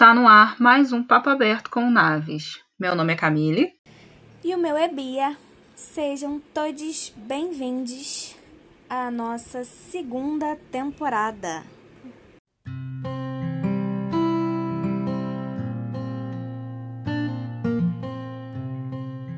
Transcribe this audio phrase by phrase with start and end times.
[0.00, 2.58] Está no ar mais um Papo Aberto com Naves.
[2.78, 3.70] Meu nome é Camille.
[4.42, 5.36] E o meu é Bia.
[5.76, 8.34] Sejam todos bem-vindos
[8.88, 11.64] à nossa segunda temporada.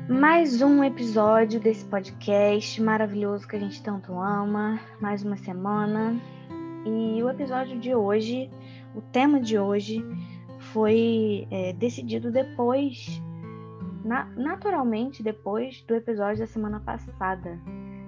[0.07, 4.79] Mais um episódio desse podcast maravilhoso que a gente tanto ama.
[5.01, 6.15] Mais uma semana.
[6.85, 8.49] E o episódio de hoje,
[8.95, 10.01] o tema de hoje,
[10.71, 13.21] foi é, decidido depois,
[14.03, 17.59] na, naturalmente depois do episódio da semana passada,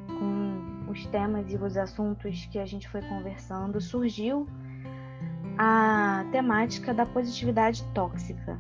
[0.07, 4.47] com os temas e os assuntos que a gente foi conversando, surgiu
[5.57, 8.59] a temática da positividade tóxica.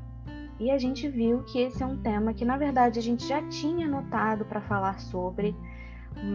[0.59, 3.41] E a gente viu que esse é um tema que, na verdade, a gente já
[3.49, 5.53] tinha notado para falar sobre,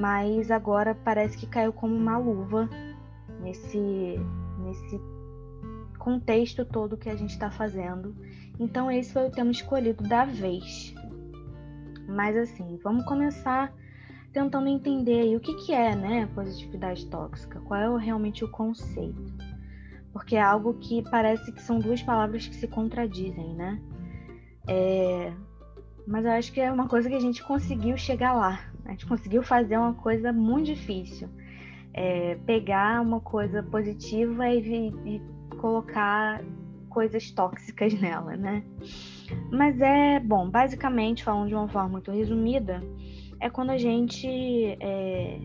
[0.01, 2.69] mas agora parece que caiu como uma luva
[3.41, 4.21] nesse,
[4.59, 5.01] nesse
[6.01, 8.17] contexto todo que a gente está fazendo.
[8.59, 10.93] Então, esse foi o tema escolhido da vez.
[12.09, 13.73] Mas, assim, vamos começar
[14.33, 19.33] tentando entender aí o que, que é né, positividade tóxica, qual é realmente o conceito.
[20.13, 23.81] Porque é algo que parece que são duas palavras que se contradizem, né?
[24.67, 25.33] É...
[26.07, 28.65] Mas eu acho que é uma coisa que a gente conseguiu chegar lá.
[28.85, 31.29] A gente conseguiu fazer uma coisa muito difícil.
[31.93, 35.23] É, pegar uma coisa positiva e, e
[35.61, 36.43] colocar
[36.89, 38.65] coisas tóxicas nela, né?
[39.53, 42.83] Mas é bom, basicamente, falando de uma forma muito resumida,
[43.39, 44.27] é quando a gente
[44.81, 45.39] é,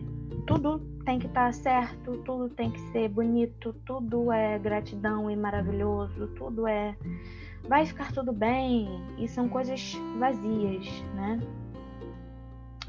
[0.46, 5.36] tudo tem que estar tá certo, tudo tem que ser bonito, tudo é gratidão e
[5.36, 6.96] maravilhoso, tudo é
[7.68, 11.40] vai ficar tudo bem e são coisas vazias, né?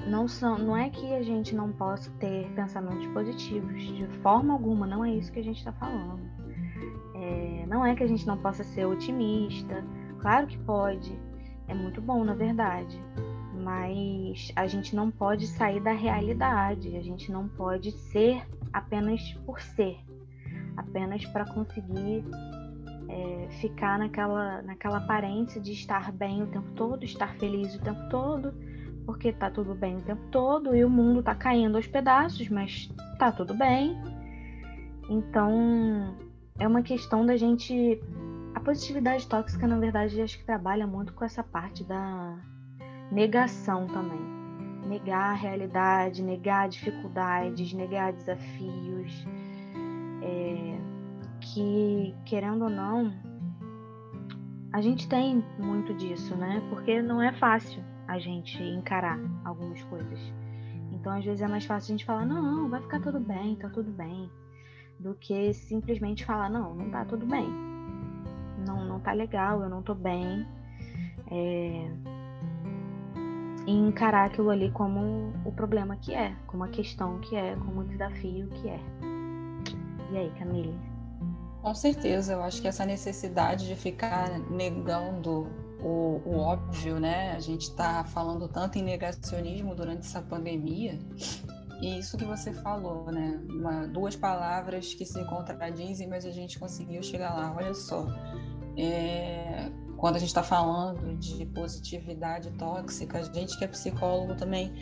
[0.07, 4.85] Não são, não é que a gente não possa ter pensamentos positivos de forma alguma,
[4.85, 6.36] não é isso que a gente está falando.
[7.19, 9.83] É, não é que a gente não possa ser otimista,
[10.19, 11.17] claro que pode,
[11.67, 13.01] é muito bom na verdade,
[13.63, 19.59] mas a gente não pode sair da realidade, a gente não pode ser apenas por
[19.59, 19.97] ser,
[20.75, 22.23] apenas para conseguir
[23.09, 28.07] é, ficar naquela, naquela aparência de estar bem o tempo todo, estar feliz o tempo
[28.09, 28.53] todo,
[29.05, 32.89] porque tá tudo bem o tempo todo e o mundo tá caindo aos pedaços, mas
[33.17, 33.97] tá tudo bem.
[35.09, 36.15] Então,
[36.59, 38.01] é uma questão da gente.
[38.53, 42.37] A positividade tóxica, na verdade, acho que trabalha muito com essa parte da
[43.11, 44.19] negação também.
[44.87, 49.25] Negar a realidade, negar dificuldades, negar desafios.
[50.23, 50.79] É,
[51.39, 53.13] que, querendo ou não,
[54.73, 56.61] a gente tem muito disso, né?
[56.69, 60.19] Porque não é fácil a gente encarar algumas coisas.
[60.91, 63.69] Então, às vezes, é mais fácil a gente falar: não, vai ficar tudo bem, tá
[63.69, 64.31] tudo bem
[64.99, 67.47] do que simplesmente falar, não, não tá tudo bem.
[68.65, 70.45] Não, não tá legal, eu não tô bem.
[71.31, 71.91] É...
[73.65, 77.81] E encarar aquilo ali como o problema que é, como a questão que é, como
[77.81, 78.79] o desafio que é.
[80.11, 80.73] E aí, Camille?
[81.61, 85.47] Com certeza, eu acho que essa necessidade de ficar negando
[85.81, 87.33] o, o óbvio, né?
[87.33, 90.97] A gente está falando tanto em negacionismo durante essa pandemia
[91.81, 93.39] e isso que você falou, né?
[93.49, 97.53] Uma, duas palavras que se contradizem, mas a gente conseguiu chegar lá.
[97.55, 98.07] Olha só,
[98.75, 104.73] é, quando a gente está falando de positividade tóxica, a gente que é psicólogo também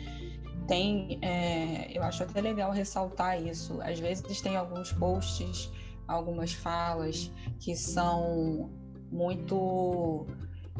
[0.66, 3.80] tem, é, eu acho até legal ressaltar isso.
[3.82, 5.70] Às vezes tem alguns posts,
[6.08, 7.30] algumas falas
[7.60, 8.70] que são
[9.10, 10.26] muito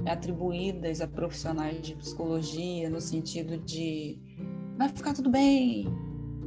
[0.06, 4.19] atribuídas a profissionais de psicologia no sentido de
[4.77, 5.87] vai ficar tudo bem,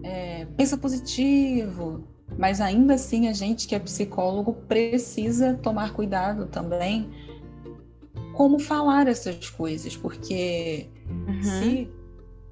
[0.03, 2.03] é, pensa positivo,
[2.37, 7.09] mas ainda assim a gente que é psicólogo precisa tomar cuidado também
[8.33, 11.43] como falar essas coisas, porque uhum.
[11.43, 11.91] se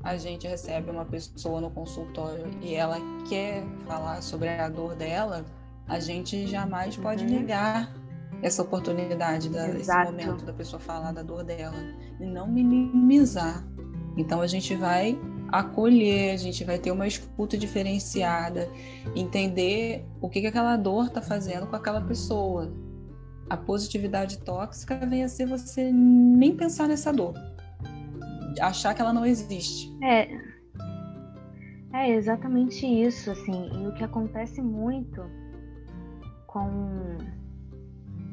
[0.03, 2.97] a gente recebe uma pessoa no consultório e ela
[3.29, 5.45] quer falar sobre a dor dela,
[5.87, 7.29] a gente jamais pode uhum.
[7.29, 7.93] negar
[8.41, 11.77] essa oportunidade, da, esse momento da pessoa falar da dor dela
[12.19, 13.65] e não minimizar.
[14.17, 15.17] Então a gente vai
[15.51, 18.69] acolher, a gente vai ter uma escuta diferenciada,
[19.15, 22.71] entender o que, que aquela dor está fazendo com aquela pessoa.
[23.49, 27.33] A positividade tóxica vem a ser você nem pensar nessa dor,
[28.59, 29.95] achar que ela não existe.
[30.03, 30.27] É,
[31.93, 33.69] é exatamente isso, assim.
[33.81, 35.23] E o que acontece muito
[36.45, 37.17] com,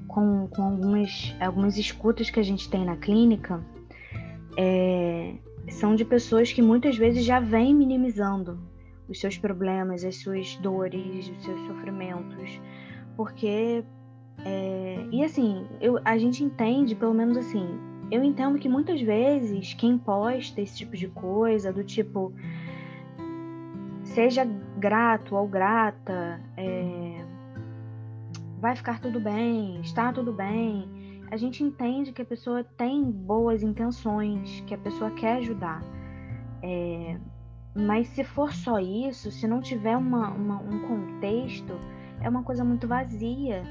[0.09, 3.65] com, com algumas, algumas escutas que a gente tem na clínica
[4.57, 5.35] é
[5.69, 8.59] são de pessoas que muitas vezes já vêm minimizando
[9.09, 12.61] os seus problemas, as suas dores, os seus sofrimentos,
[13.17, 13.85] porque
[14.45, 17.79] É, e assim, eu, a gente entende, pelo menos assim,
[18.11, 22.33] eu entendo que muitas vezes quem posta esse tipo de coisa, do tipo,
[24.03, 24.45] seja
[24.77, 27.25] grato ou grata, é,
[28.61, 30.89] vai ficar tudo bem, está tudo bem.
[31.31, 35.82] A gente entende que a pessoa tem boas intenções, que a pessoa quer ajudar.
[36.62, 37.19] É,
[37.75, 41.75] mas se for só isso, se não tiver uma, uma, um contexto,
[42.21, 43.62] é uma coisa muito vazia.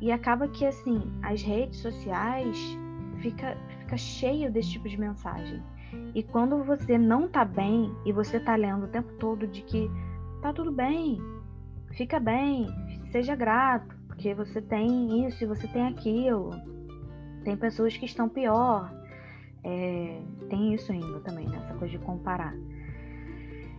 [0.00, 2.78] E acaba que, assim, as redes sociais
[3.20, 5.62] fica, fica cheio desse tipo de mensagem.
[6.14, 9.90] E quando você não tá bem e você tá lendo o tempo todo de que
[10.40, 11.18] tá tudo bem,
[11.92, 12.66] fica bem,
[13.10, 16.50] seja grato, porque você tem isso e você tem aquilo.
[17.44, 18.92] Tem pessoas que estão pior.
[19.64, 21.58] É, tem isso ainda também, né?
[21.78, 22.54] coisa de comparar.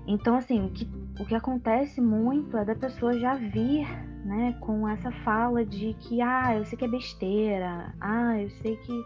[0.07, 0.89] Então, assim, o que,
[1.19, 3.87] o que acontece muito é da pessoa já vir
[4.25, 8.75] né, com essa fala de que, ah, eu sei que é besteira, ah, eu sei
[8.77, 9.05] que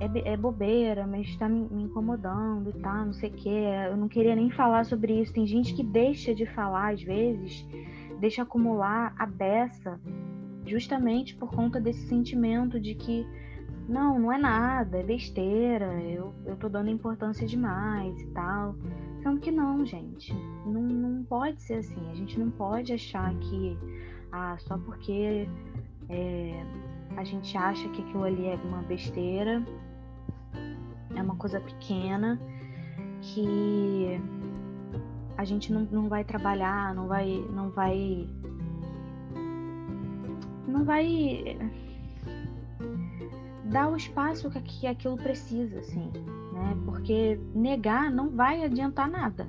[0.00, 3.96] é, é bobeira, mas está me, me, incomodando e tá, não sei o que, eu
[3.96, 5.32] não queria nem falar sobre isso.
[5.32, 7.66] Tem gente que deixa de falar, às vezes,
[8.20, 10.00] deixa acumular a beça,
[10.64, 13.26] justamente por conta desse sentimento de que,
[13.88, 18.74] não, não é nada, é besteira, eu, eu tô dando importância demais e tal.
[19.22, 20.32] Sendo que não, gente,
[20.66, 22.10] não, não pode ser assim.
[22.10, 23.78] A gente não pode achar que
[24.32, 25.48] ah, só porque
[26.08, 26.64] é,
[27.16, 29.62] a gente acha que aquilo ali é uma besteira,
[31.14, 32.40] é uma coisa pequena,
[33.20, 34.20] que
[35.36, 38.28] a gente não, não vai trabalhar, não vai, não vai,
[40.66, 41.56] não vai
[43.74, 46.08] dar o espaço que, aquilo precisa, assim,
[46.52, 46.78] né?
[46.84, 49.48] Porque negar não vai adiantar nada.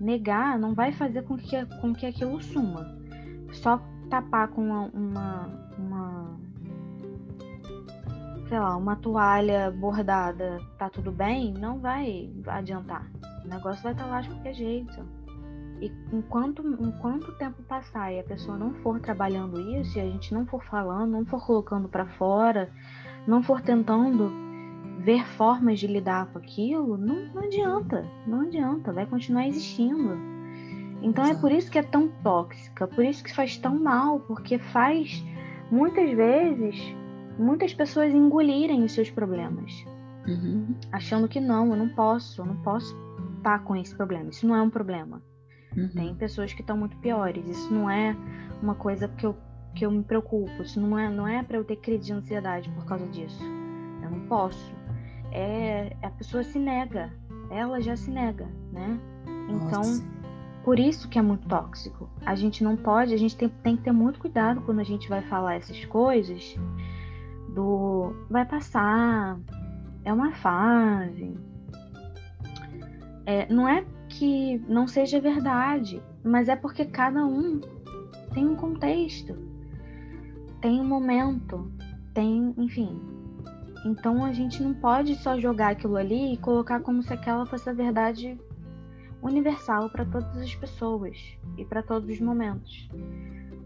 [0.00, 2.96] Negar não vai fazer com que, com que aquilo suma.
[3.52, 6.40] Só tapar com uma, uma, uma
[8.48, 13.06] sei lá, uma toalha bordada, tá tudo bem, não vai adiantar.
[13.44, 15.06] O negócio vai estar tá lá de qualquer jeito.
[15.82, 20.06] E enquanto, enquanto o tempo passar e a pessoa não for trabalhando isso, e a
[20.06, 22.72] gente não for falando, não for colocando para fora,
[23.26, 24.32] não for tentando
[25.00, 30.16] ver formas de lidar com aquilo, não, não adianta, não adianta, vai continuar existindo.
[31.02, 34.58] Então é por isso que é tão tóxica, por isso que faz tão mal, porque
[34.58, 35.22] faz
[35.70, 36.94] muitas vezes
[37.38, 39.84] muitas pessoas engolirem os seus problemas,
[40.26, 40.74] uhum.
[40.92, 42.96] achando que não, eu não posso, eu não posso
[43.36, 44.30] estar com esse problema.
[44.30, 45.20] Isso não é um problema.
[45.76, 45.88] Uhum.
[45.88, 47.46] Tem pessoas que estão muito piores.
[47.46, 48.16] Isso não é
[48.62, 49.36] uma coisa que eu,
[49.74, 50.62] que eu me preocupo.
[50.62, 53.42] Isso não é, não é para eu ter crise de ansiedade por causa disso.
[54.02, 54.74] Eu não posso.
[55.32, 57.12] É, a pessoa se nega.
[57.50, 58.98] Ela já se nega, né?
[59.48, 60.14] Então, Nossa.
[60.64, 62.08] Por isso que é muito tóxico.
[62.24, 65.10] A gente não pode, a gente tem, tem que ter muito cuidado quando a gente
[65.10, 66.56] vai falar essas coisas
[67.50, 69.38] do vai passar,
[70.04, 71.36] é uma fase.
[73.26, 77.60] É, não é que não seja verdade, mas é porque cada um
[78.32, 79.36] tem um contexto,
[80.64, 81.70] tem um momento,
[82.14, 82.98] tem, enfim.
[83.84, 87.68] Então a gente não pode só jogar aquilo ali e colocar como se aquela fosse
[87.68, 88.40] a verdade
[89.20, 91.18] universal para todas as pessoas
[91.58, 92.88] e para todos os momentos.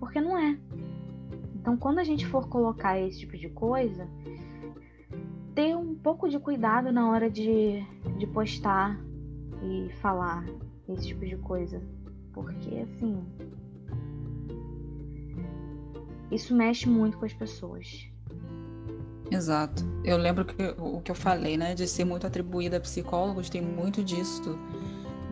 [0.01, 0.59] Porque não é.
[1.55, 4.09] Então, quando a gente for colocar esse tipo de coisa,
[5.55, 7.81] ter um pouco de cuidado na hora de,
[8.19, 8.99] de postar
[9.63, 10.45] e falar
[10.89, 11.81] esse tipo de coisa.
[12.33, 13.23] Porque, assim.
[16.31, 18.09] Isso mexe muito com as pessoas.
[19.31, 19.85] Exato.
[20.05, 23.61] Eu lembro que o que eu falei, né, de ser muito atribuída a psicólogos, tem
[23.61, 24.59] muito disso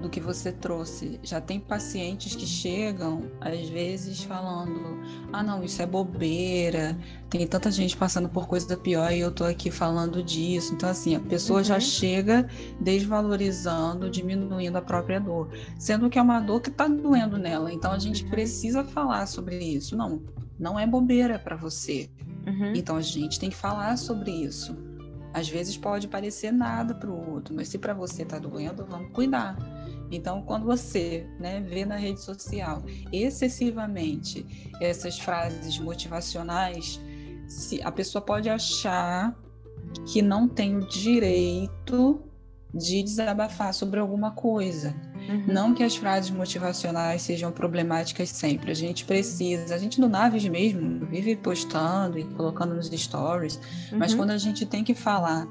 [0.01, 1.19] do que você trouxe.
[1.23, 5.01] Já tem pacientes que chegam, às vezes, falando:
[5.33, 6.97] ah, não, isso é bobeira,
[7.31, 10.75] tem tanta gente passando por coisa pior e eu tô aqui falando disso.
[10.75, 11.65] Então, assim, a pessoa uhum.
[11.65, 12.49] já chega
[12.81, 15.49] desvalorizando, diminuindo a própria dor,
[15.79, 17.73] sendo que é uma dor que tá doendo nela.
[17.73, 18.31] Então, a gente uhum.
[18.31, 19.97] precisa falar sobre isso.
[19.97, 20.21] Não,
[20.59, 22.11] não é bobeira para você.
[22.47, 22.73] Uhum.
[22.75, 24.77] Então, a gente tem que falar sobre isso.
[25.33, 29.13] Às vezes pode parecer nada para o outro, mas se para você está doendo, vamos
[29.13, 29.57] cuidar.
[30.11, 32.83] Então, quando você né, vê na rede social
[33.13, 34.47] excessivamente
[34.81, 37.01] essas frases motivacionais,
[37.49, 39.37] se, a pessoa pode achar
[40.07, 42.23] que não tem o direito
[42.73, 44.95] de desabafar sobre alguma coisa.
[45.29, 45.45] Uhum.
[45.47, 48.71] Não que as frases motivacionais sejam problemáticas sempre.
[48.71, 53.57] A gente precisa, a gente no Naves mesmo vive postando e colocando nos stories,
[53.91, 53.99] uhum.
[53.99, 55.47] mas quando a gente tem que falar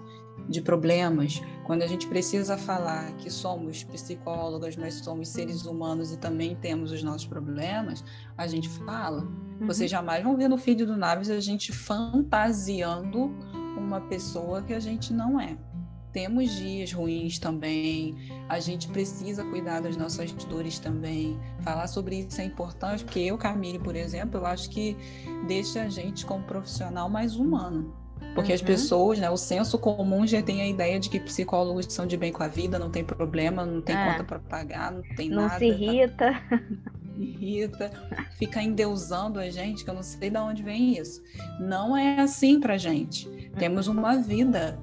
[0.48, 6.18] de problemas, quando a gente precisa falar que somos psicólogas, mas somos seres humanos e
[6.18, 8.04] também temos os nossos problemas,
[8.38, 9.24] a gente fala.
[9.24, 9.68] Uhum.
[9.68, 13.34] Vocês jamais vão ver no feed do Naves a gente fantasiando
[13.78, 15.58] uma pessoa que a gente não é.
[16.16, 18.16] Temos dias ruins também,
[18.48, 21.38] a gente precisa cuidar das nossas dores também.
[21.60, 24.96] Falar sobre isso é importante, porque eu, Camille, por exemplo, eu acho que
[25.46, 27.94] deixa a gente como profissional mais humano
[28.34, 28.56] porque uhum.
[28.56, 32.16] as pessoas, né, o senso comum já tem a ideia de que psicólogos são de
[32.16, 34.12] bem com a vida, não tem problema, não tem é.
[34.12, 35.54] conta para pagar, não tem não nada.
[35.54, 36.34] Não se irrita.
[36.34, 36.62] Tá...
[37.18, 37.92] irrita,
[38.38, 41.22] fica endeusando a gente, que eu não sei de onde vem isso.
[41.60, 43.30] Não é assim pra gente.
[43.58, 44.80] Temos uma vida,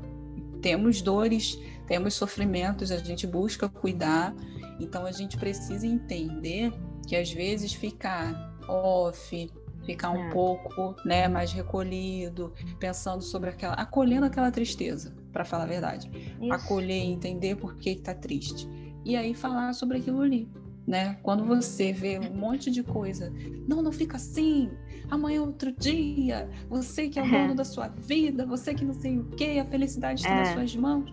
[0.63, 4.35] temos dores, temos sofrimentos, a gente busca cuidar,
[4.81, 6.73] então a gente precisa entender
[7.07, 9.51] que às vezes ficar off,
[9.85, 10.31] ficar um é.
[10.31, 13.75] pouco né, mais recolhido, pensando sobre aquela.
[13.75, 16.11] acolhendo aquela tristeza, para falar a verdade.
[16.41, 16.53] Isso.
[16.53, 18.69] Acolher entender por que está triste.
[19.05, 20.49] E aí falar sobre aquilo ali.
[20.87, 21.17] Né?
[21.23, 23.33] Quando você vê um monte de coisa,
[23.69, 24.69] não, não fica assim,
[25.09, 28.95] amanhã é outro dia, você que é o dono da sua vida, você que não
[28.95, 30.41] sei o que, a felicidade está é.
[30.41, 31.13] nas suas mãos.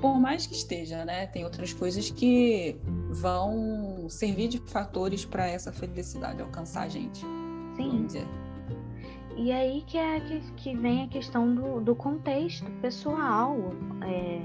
[0.00, 1.26] Por mais que esteja, né?
[1.26, 2.78] Tem outras coisas que
[3.10, 7.20] vão servir de fatores para essa felicidade alcançar a gente.
[7.76, 8.06] Sim.
[9.36, 13.56] E aí que, é, que, que vem a questão do, do contexto pessoal,
[14.02, 14.40] é,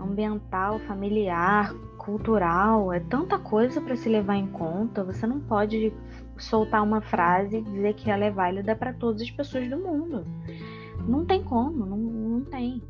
[0.00, 2.92] ambiental, familiar, cultural.
[2.92, 5.04] É tanta coisa para se levar em conta.
[5.04, 5.92] Você não pode
[6.38, 10.26] soltar uma frase e dizer que ela é válida para todas as pessoas do mundo.
[11.06, 12.82] Não tem como, não, não tem.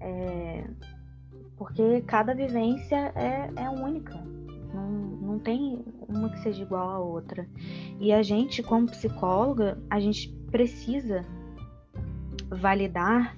[0.00, 0.64] É,
[1.56, 4.14] porque cada vivência é, é única.
[4.74, 7.48] Não, não tem uma que seja igual à outra.
[7.98, 11.24] E a gente, como psicóloga, a gente precisa
[12.50, 13.36] validar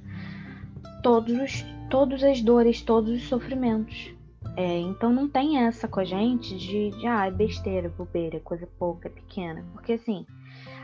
[1.03, 4.18] todos os, todas as dores, todos os sofrimentos.
[4.59, 8.67] É, então não tem essa com a gente de, de ah, é besteira, bobeira, coisa
[8.77, 9.65] pouca, é pequena.
[9.73, 10.27] Porque assim,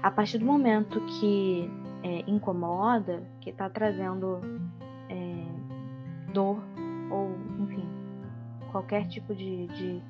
[0.01, 1.69] a partir do momento que
[2.05, 4.41] é, incomoda, que está trazendo
[5.11, 6.63] é, dor
[7.11, 7.33] ou,
[7.65, 7.85] enfim,
[8.71, 10.01] qualquer tipo de, de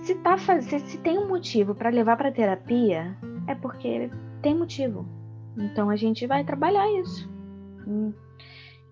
[0.00, 0.66] se, tá faz...
[0.66, 4.10] se, se tem um motivo para levar para terapia, é porque
[4.42, 5.06] tem motivo.
[5.56, 7.26] Então a gente vai trabalhar isso.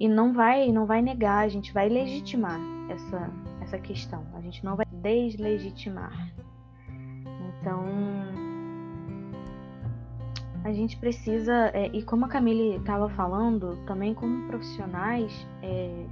[0.02, 3.30] E não vai, não vai negar, a gente vai legitimar essa,
[3.61, 4.26] essa questão.
[4.35, 6.35] A gente não vai deslegitimar.
[7.61, 7.85] Então,
[10.64, 16.04] a gente precisa, é, e como a Camille estava falando, também como profissionais, é,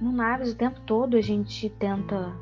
[0.00, 2.34] no Naves o tempo todo a gente tenta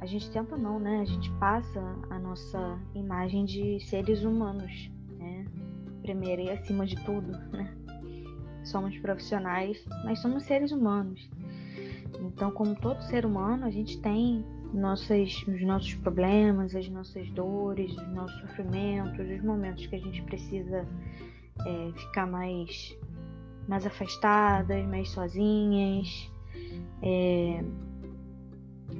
[0.00, 1.00] a gente tenta não, né?
[1.00, 4.88] A gente passa a nossa imagem de seres humanos,
[5.18, 5.44] né?
[6.00, 7.74] Primeiro e acima de tudo, né?
[8.68, 11.28] Somos profissionais, mas somos seres humanos.
[12.20, 17.96] Então, como todo ser humano, a gente tem nossas, os nossos problemas, as nossas dores,
[17.96, 20.86] os nossos sofrimentos, os momentos que a gente precisa
[21.66, 22.96] é, ficar mais,
[23.66, 26.30] mais afastadas, mais sozinhas.
[27.02, 27.64] É,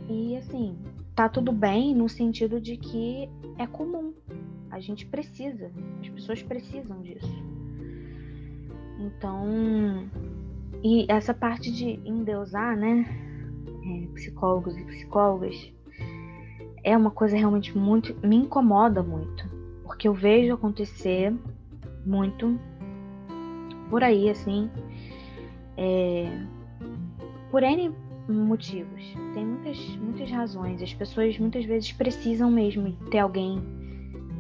[0.08, 0.78] e assim,
[1.14, 4.14] tá tudo bem no sentido de que é comum.
[4.70, 5.70] A gente precisa,
[6.00, 7.57] as pessoas precisam disso.
[8.98, 10.08] Então,
[10.82, 13.06] e essa parte de endeusar, né?
[13.86, 15.72] É, psicólogos e psicólogas,
[16.82, 18.14] é uma coisa realmente muito.
[18.26, 19.48] me incomoda muito.
[19.84, 21.34] Porque eu vejo acontecer
[22.04, 22.58] muito
[23.88, 24.70] por aí, assim.
[25.76, 26.26] É,
[27.50, 27.94] por N
[28.28, 29.02] motivos.
[29.32, 30.82] Tem muitas, muitas razões.
[30.82, 33.62] As pessoas muitas vezes precisam mesmo ter alguém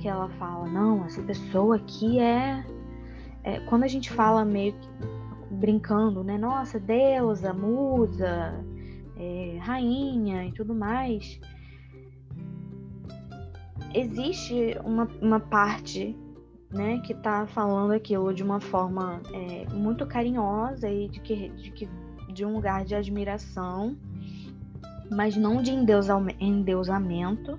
[0.00, 2.64] que ela fala, não, essa pessoa aqui é,
[3.48, 4.88] é quando a gente fala meio que
[5.50, 6.36] brincando, né?
[6.36, 8.62] Nossa, deusa, musa,
[9.16, 11.40] é, rainha e tudo mais.
[13.94, 16.14] Existe uma, uma parte
[16.70, 21.70] né, que está falando aquilo de uma forma é, muito carinhosa e de que, de
[21.70, 21.88] que
[22.30, 23.96] de um lugar de admiração,
[25.10, 27.58] mas não de endeusamento.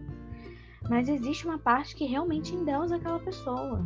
[0.88, 3.84] Mas existe uma parte que realmente endeusa aquela pessoa.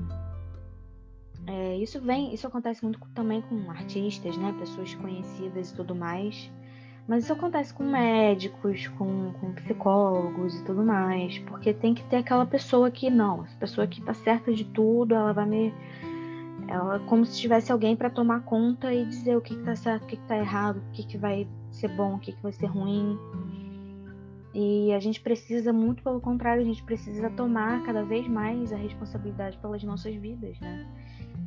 [1.46, 6.52] É, isso vem, isso acontece muito também com artistas, né, pessoas conhecidas e tudo mais.
[7.08, 12.18] Mas isso acontece com médicos, com, com psicólogos e tudo mais, porque tem que ter
[12.18, 15.74] aquela pessoa que não, essa pessoa que tá certa de tudo, ela vai me
[16.68, 20.08] ela como se tivesse alguém para tomar conta e dizer o que, está certo, o
[20.08, 23.18] que, está errado, o que, que vai ser bom, o que, que vai ser ruim.
[24.54, 28.78] E a gente precisa, muito pelo contrário, a gente precisa tomar cada vez mais a
[28.78, 30.88] responsabilidade pelas nossas vidas, né?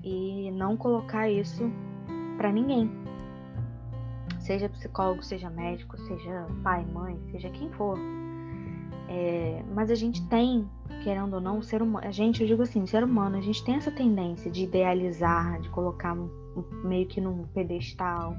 [0.09, 1.69] E não colocar isso
[2.37, 2.89] para ninguém.
[4.39, 7.99] Seja psicólogo, seja médico, seja pai, mãe, seja quem for.
[9.09, 10.71] É, mas a gente tem,
[11.03, 13.75] querendo ou não, ser humano, a gente, eu digo assim, ser humano, a gente tem
[13.75, 16.17] essa tendência de idealizar, de colocar
[16.85, 18.37] meio que num pedestal.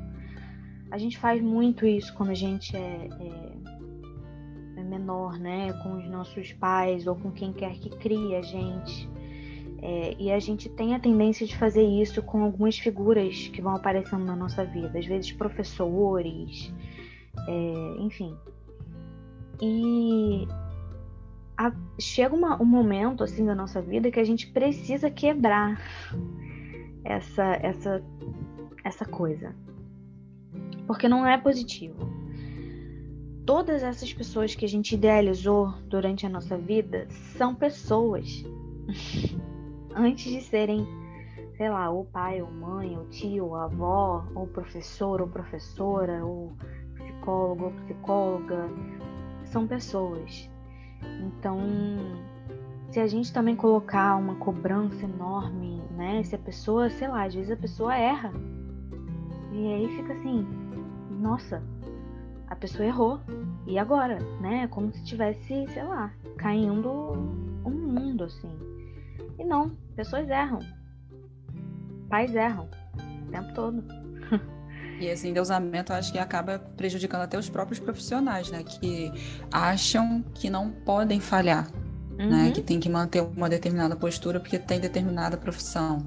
[0.90, 5.74] A gente faz muito isso quando a gente é, é, é menor, né?
[5.84, 9.17] Com os nossos pais ou com quem quer que crie a gente.
[9.82, 13.76] É, e a gente tem a tendência de fazer isso com algumas figuras que vão
[13.76, 16.74] aparecendo na nossa vida, às vezes professores,
[17.48, 18.36] é, enfim.
[19.62, 20.48] E
[21.58, 25.80] a, chega uma, um momento assim da nossa vida que a gente precisa quebrar
[27.04, 28.04] essa, essa,
[28.84, 29.56] essa coisa,
[30.88, 32.18] porque não é positivo.
[33.46, 37.08] Todas essas pessoas que a gente idealizou durante a nossa vida
[37.38, 38.44] são pessoas.
[39.98, 40.88] antes de serem,
[41.56, 46.54] sei lá, o pai, ou mãe, ou tio, ou avó, ou professor, ou professora, ou
[46.96, 48.70] psicólogo, ou psicóloga,
[49.46, 50.50] são pessoas.
[51.22, 51.60] Então,
[52.92, 56.24] se a gente também colocar uma cobrança enorme, né?
[56.24, 58.32] Se a pessoa, sei lá, às vezes a pessoa erra.
[59.52, 60.48] E aí fica assim,
[61.20, 61.62] nossa,
[62.48, 63.20] a pessoa errou.
[63.66, 64.68] E agora, né?
[64.68, 66.90] Como se tivesse, sei lá, caindo
[67.66, 68.77] um mundo assim.
[69.38, 70.60] E não, pessoas erram.
[72.10, 72.70] Pais erram.
[73.28, 73.84] O tempo todo.
[75.00, 78.64] E esse endeusamento acho que acaba prejudicando até os próprios profissionais, né?
[78.64, 79.12] Que
[79.52, 81.72] acham que não podem falhar,
[82.18, 82.26] né?
[82.26, 82.30] uhum.
[82.30, 82.52] né?
[82.52, 86.00] Que tem que manter uma determinada postura porque tem determinada profissão.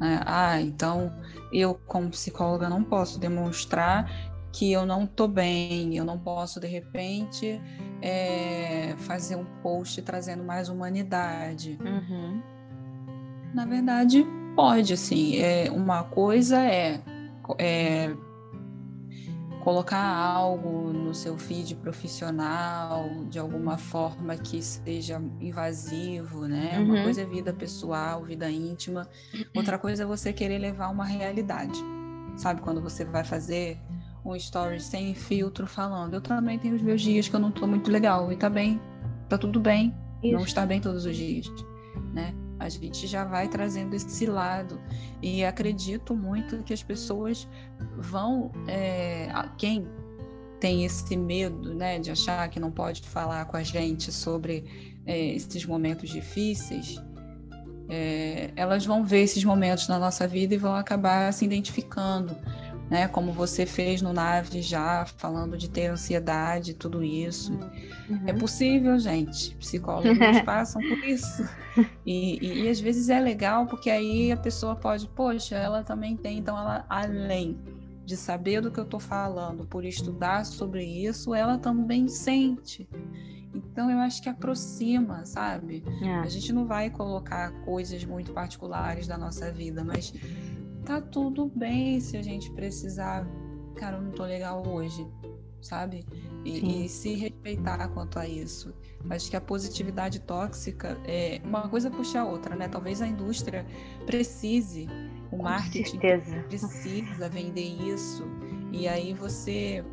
[0.00, 0.20] Né?
[0.26, 1.12] Ah, então
[1.52, 4.10] eu como psicóloga não posso demonstrar
[4.52, 7.60] que eu não tô bem, eu não posso de repente
[8.00, 11.78] é, fazer um post trazendo mais humanidade.
[11.80, 12.42] Uhum.
[13.54, 15.38] Na verdade, pode, assim.
[15.38, 17.00] É, uma coisa é,
[17.58, 18.14] é
[19.62, 26.78] colocar algo no seu feed profissional de alguma forma que seja invasivo, né?
[26.78, 26.84] Uhum.
[26.84, 29.08] Uma coisa é vida pessoal, vida íntima,
[29.56, 31.78] outra coisa é você querer levar uma realidade.
[32.36, 33.78] Sabe quando você vai fazer
[34.24, 37.66] um story sem filtro falando, eu também tenho os meus dias que eu não tô
[37.66, 38.80] muito legal e tá bem,
[39.28, 40.34] tá tudo bem, Isso.
[40.34, 41.46] não está bem todos os dias,
[42.12, 42.34] né?
[42.58, 44.80] A gente já vai trazendo esse lado.
[45.22, 47.48] E acredito muito que as pessoas
[47.98, 48.50] vão.
[48.66, 49.86] É, quem
[50.60, 54.64] tem esse medo né, de achar que não pode falar com a gente sobre
[55.04, 56.96] é, esses momentos difíceis,
[57.88, 62.34] é, elas vão ver esses momentos na nossa vida e vão acabar se identificando
[62.94, 63.08] né?
[63.08, 67.52] Como você fez no Nave já, falando de ter ansiedade, tudo isso.
[68.08, 68.22] Uhum.
[68.24, 69.52] É possível, gente.
[69.56, 71.42] Psicólogos passam por isso.
[72.06, 76.16] E, e, e, às vezes é legal, porque aí a pessoa pode, poxa, ela também
[76.16, 77.58] tem, então ela, além
[78.04, 82.88] de saber do que eu estou falando, por estudar sobre isso, ela também sente.
[83.52, 85.82] Então eu acho que aproxima, sabe?
[86.00, 86.14] É.
[86.20, 90.12] A gente não vai colocar coisas muito particulares da nossa vida, mas
[90.84, 93.26] tá tudo bem se a gente precisar.
[93.76, 95.06] Cara, eu não tô legal hoje,
[95.60, 96.06] sabe?
[96.44, 98.74] E, e, se respeitar quanto a isso.
[99.08, 102.68] Acho que a positividade tóxica é uma coisa puxa a outra, né?
[102.68, 103.66] Talvez a indústria
[104.06, 104.86] precise,
[105.32, 105.98] o marketing
[106.48, 108.24] precisa vender isso.
[108.72, 109.84] E aí você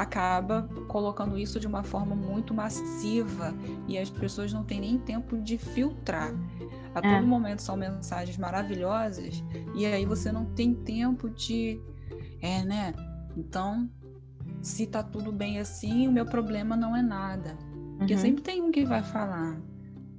[0.00, 3.54] acaba colocando isso de uma forma muito massiva
[3.86, 6.32] e as pessoas não têm nem tempo de filtrar.
[6.94, 7.16] A é.
[7.16, 11.78] todo momento são mensagens maravilhosas e aí você não tem tempo de.
[12.40, 12.94] É, né?
[13.36, 13.88] Então,
[14.62, 17.56] se tá tudo bem assim, o meu problema não é nada.
[17.98, 18.20] Porque uhum.
[18.20, 19.60] sempre tem um que vai falar.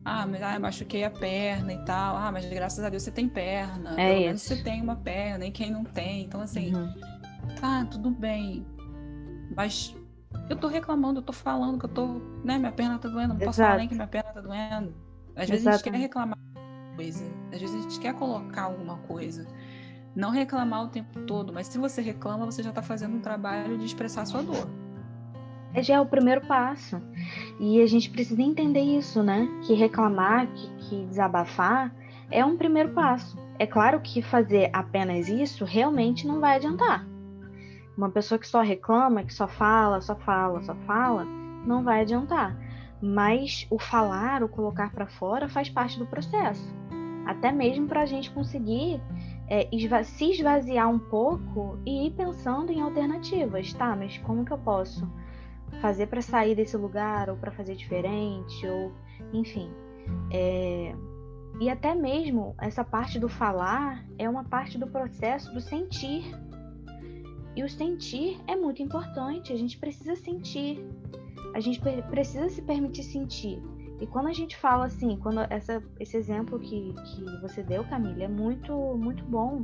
[0.05, 2.15] Ah, mas ah, machuquei a perna e tal.
[2.15, 3.93] Ah, mas graças a Deus você tem perna.
[3.93, 4.25] É Pelo isso.
[4.25, 6.23] menos você tem uma perna, e quem não tem.
[6.23, 6.93] Então, assim, uhum.
[7.59, 8.65] tá, tudo bem.
[9.55, 9.95] Mas
[10.49, 12.05] eu tô reclamando, eu tô falando que eu tô,
[12.43, 13.45] né, minha perna tá doendo, não Exato.
[13.45, 14.93] posso falar nem que minha perna tá doendo.
[15.35, 16.37] Às vezes a gente quer reclamar
[16.95, 19.47] coisa, às vezes a gente quer colocar alguma coisa.
[20.13, 23.77] Não reclamar o tempo todo, mas se você reclama, você já tá fazendo um trabalho
[23.77, 24.67] de expressar a sua dor.
[25.73, 27.01] É já é o primeiro passo.
[27.57, 29.47] E a gente precisa entender isso, né?
[29.65, 31.95] Que reclamar, que, que desabafar
[32.29, 33.37] é um primeiro passo.
[33.57, 37.07] É claro que fazer apenas isso realmente não vai adiantar.
[37.97, 41.25] Uma pessoa que só reclama, que só fala, só fala, só fala,
[41.65, 42.57] não vai adiantar.
[43.01, 46.73] Mas o falar, o colocar para fora faz parte do processo.
[47.25, 49.01] Até mesmo para a gente conseguir
[49.47, 53.95] é, esva se esvaziar um pouco e ir pensando em alternativas, tá?
[53.95, 55.07] Mas como que eu posso
[55.81, 58.91] fazer para sair desse lugar ou para fazer diferente ou
[59.33, 59.71] enfim.
[60.31, 60.95] É...
[61.59, 66.23] E até mesmo essa parte do falar é uma parte do processo do sentir.
[67.55, 70.79] E o sentir é muito importante, a gente precisa sentir.
[71.53, 73.61] A gente precisa se permitir sentir.
[73.99, 78.23] E quando a gente fala assim, quando essa, esse exemplo que, que você deu, Camila,
[78.23, 79.63] é muito, muito bom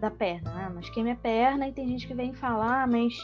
[0.00, 0.50] da perna.
[0.54, 3.14] Ah, mas queima a perna e tem gente que vem falar, ah, mas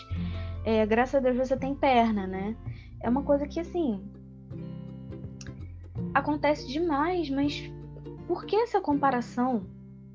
[0.65, 2.57] é, graças a Deus você tem perna, né?
[3.01, 4.03] É uma coisa que, assim,
[6.15, 7.71] acontece demais, mas
[8.27, 9.67] por que essa comparação?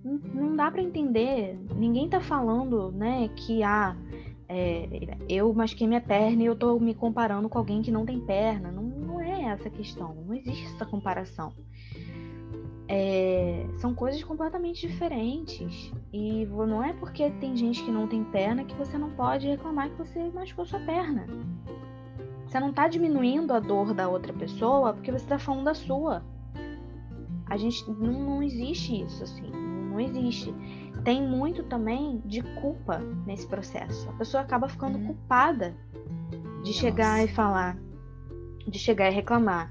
[0.04, 1.58] Não, dá para entender.
[1.76, 3.96] Ninguém tá falando, né, que ah,
[4.48, 8.20] é, eu masquei minha perna e eu tô me comparando com alguém que não tem
[8.20, 8.72] perna.
[8.72, 10.16] Não, não é essa a questão.
[10.16, 11.54] Não existe essa comparação.
[12.88, 15.94] É, são coisas completamente diferentes.
[16.12, 19.92] E não é porque tem gente que não tem perna que você não pode reclamar
[19.92, 21.28] que você machucou sua perna.
[22.48, 26.24] Você não está diminuindo a dor da outra pessoa porque você está falando da sua.
[27.46, 29.52] A gente não, não existe isso assim,
[30.00, 30.54] não existe.
[31.04, 34.10] Tem muito também de culpa nesse processo.
[34.10, 35.08] A pessoa acaba ficando hum.
[35.08, 35.76] culpada
[36.32, 36.74] de Nossa.
[36.74, 37.78] chegar e falar,
[38.68, 39.70] de chegar e reclamar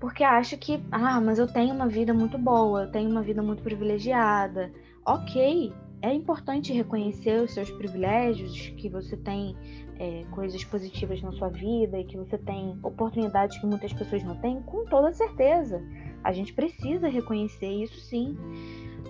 [0.00, 3.42] porque acha que, ah, mas eu tenho uma vida muito boa, eu tenho uma vida
[3.42, 4.72] muito privilegiada.
[5.04, 9.54] Ok, é importante reconhecer os seus privilégios, que você tem
[9.98, 14.36] é, coisas positivas na sua vida e que você tem oportunidades que muitas pessoas não
[14.36, 15.82] têm, com toda certeza.
[16.22, 18.36] A gente precisa reconhecer isso sim.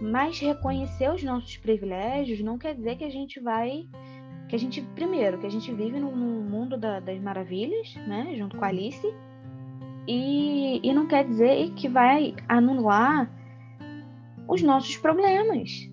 [0.00, 3.86] Mas reconhecer os nossos privilégios não quer dizer que a gente vai.
[4.48, 6.10] Que a gente, primeiro, que a gente vive num,
[6.42, 8.34] mundo da, das maravilhas, né?
[8.36, 9.06] Junto com a Alice
[10.06, 13.30] e, e não quer dizer que vai anular
[14.48, 15.88] os nossos problemas.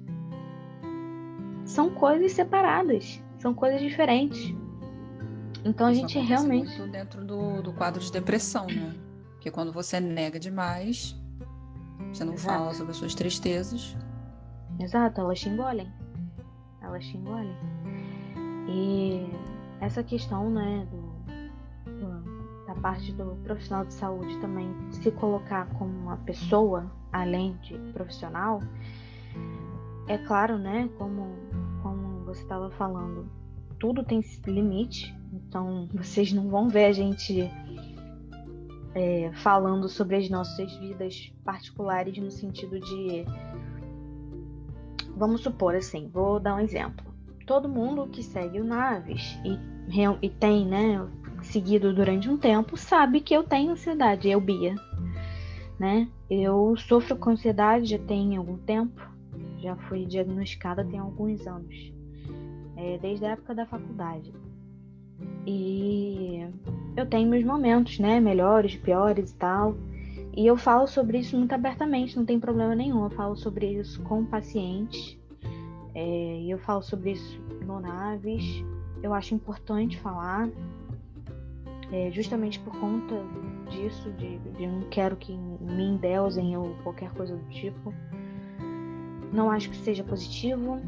[1.65, 4.55] São coisas separadas, são coisas diferentes.
[5.63, 6.77] Então a gente realmente.
[6.77, 8.95] Muito dentro do, do quadro de depressão, né?
[9.37, 11.15] Porque quando você nega demais,
[12.11, 12.57] você não Exato.
[12.57, 13.95] fala sobre as suas tristezas.
[14.79, 15.91] Exato, elas te engolem.
[16.81, 17.55] Elas te engolem.
[18.67, 19.29] E
[19.79, 21.07] essa questão, né, do,
[22.81, 28.61] parte do profissional de saúde também se colocar como uma pessoa além de profissional,
[30.07, 31.35] é claro, né, como,
[31.81, 33.29] como você estava falando,
[33.79, 37.51] tudo tem limite, então vocês não vão ver a gente
[38.97, 43.25] é, falando sobre as nossas vidas particulares no sentido de.
[45.15, 47.05] Vamos supor assim, vou dar um exemplo.
[47.45, 49.57] Todo mundo que segue o Naves e,
[50.21, 51.07] e tem, né,
[51.43, 54.75] seguido durante um tempo sabe que eu tenho ansiedade, eu, Bia.
[55.79, 56.07] Né?
[56.29, 58.99] Eu sofro com ansiedade já tem algum tempo,
[59.59, 61.93] já fui diagnosticada tem alguns anos,
[62.75, 64.33] é, desde a época da faculdade.
[65.45, 66.45] E
[66.95, 68.19] eu tenho meus momentos, né?
[68.19, 69.75] Melhores, piores e tal.
[70.35, 73.03] E eu falo sobre isso muito abertamente, não tem problema nenhum.
[73.03, 75.17] Eu falo sobre isso com pacientes.
[75.95, 78.63] É, eu falo sobre isso no Naves.
[79.01, 80.49] Eu acho importante falar
[81.91, 83.15] é, justamente por conta
[83.69, 87.93] disso, de, de não quero que me endeusem ou qualquer coisa do tipo.
[89.31, 90.81] Não acho que seja positivo.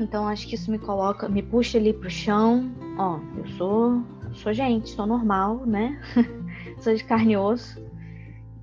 [0.00, 2.70] Então acho que isso me coloca, me puxa ali pro chão.
[2.98, 6.00] Ó, eu sou, sou gente, sou normal, né?
[6.78, 7.82] sou de carne e osso.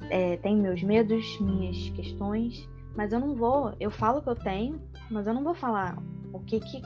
[0.09, 4.79] É, tenho meus medos, minhas questões, mas eu não vou, eu falo que eu tenho,
[5.09, 5.97] mas eu não vou falar
[6.31, 6.81] o que que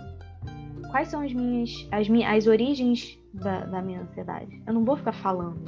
[0.89, 4.61] quais são as minhas as minhas as origens da, da minha ansiedade.
[4.65, 5.63] Eu não vou ficar falando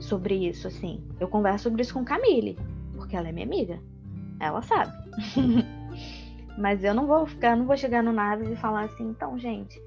[0.00, 1.02] sobre isso assim.
[1.18, 2.58] Eu converso sobre isso com Camille,
[2.94, 3.78] porque ela é minha amiga.
[4.40, 4.92] Ela sabe.
[6.58, 9.80] Mas eu não vou ficar, não vou chegar no Naves e falar assim, então, gente,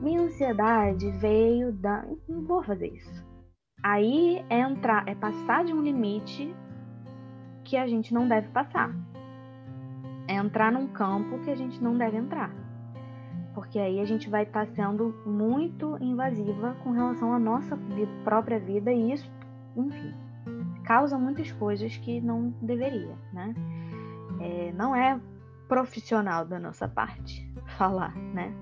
[0.00, 2.04] minha ansiedade veio da.
[2.28, 3.24] Não vou fazer isso.
[3.82, 6.54] Aí é entrar, é passar de um limite
[7.64, 8.94] que a gente não deve passar.
[10.28, 12.64] É entrar num campo que a gente não deve entrar
[13.54, 17.78] porque aí a gente vai estar tá sendo muito invasiva com relação à nossa
[18.24, 19.30] própria vida e isso,
[19.76, 20.12] enfim,
[20.82, 23.54] causa muitas coisas que não deveria, né?
[24.40, 25.18] É, não é
[25.74, 28.52] profissional da nossa parte falar, né?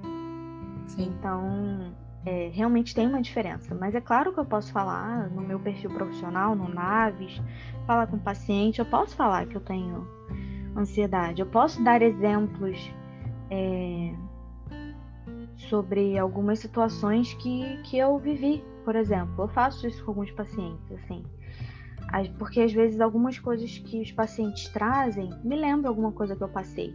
[0.87, 1.15] Sim.
[1.19, 1.95] Então,
[2.25, 3.75] é, realmente tem uma diferença.
[3.75, 7.41] Mas é claro que eu posso falar no meu perfil profissional, no Naves,
[7.87, 10.09] falar com o paciente, eu posso falar que eu tenho
[10.77, 12.79] ansiedade, eu posso dar exemplos.
[13.51, 14.15] É,
[15.69, 19.45] sobre algumas situações que, que eu vivi, por exemplo.
[19.45, 21.25] Eu faço isso com alguns pacientes, assim.
[22.39, 26.49] Porque às vezes algumas coisas que os pacientes trazem me lembram alguma coisa que eu
[26.49, 26.95] passei.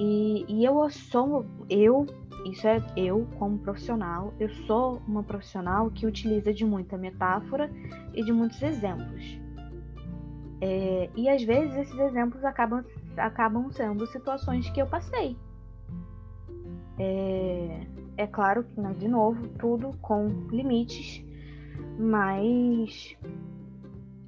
[0.00, 2.06] E, e eu sou, eu,
[2.46, 7.70] isso é eu como profissional, eu sou uma profissional que utiliza de muita metáfora
[8.14, 9.38] e de muitos exemplos.
[10.60, 12.84] É, e às vezes esses exemplos acabam,
[13.16, 15.36] acabam sendo situações que eu passei.
[16.98, 21.24] É, é claro que, né, de novo, tudo com limites,
[21.98, 23.16] mas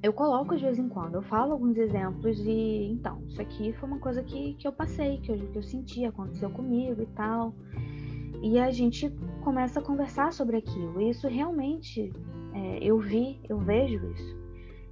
[0.03, 3.87] eu coloco de vez em quando, eu falo alguns exemplos e então, isso aqui foi
[3.87, 7.53] uma coisa que, que eu passei, que eu, que eu senti, aconteceu comigo e tal.
[8.41, 9.07] E a gente
[9.43, 10.99] começa a conversar sobre aquilo.
[10.99, 12.11] E isso realmente
[12.53, 14.41] é, eu vi, eu vejo isso.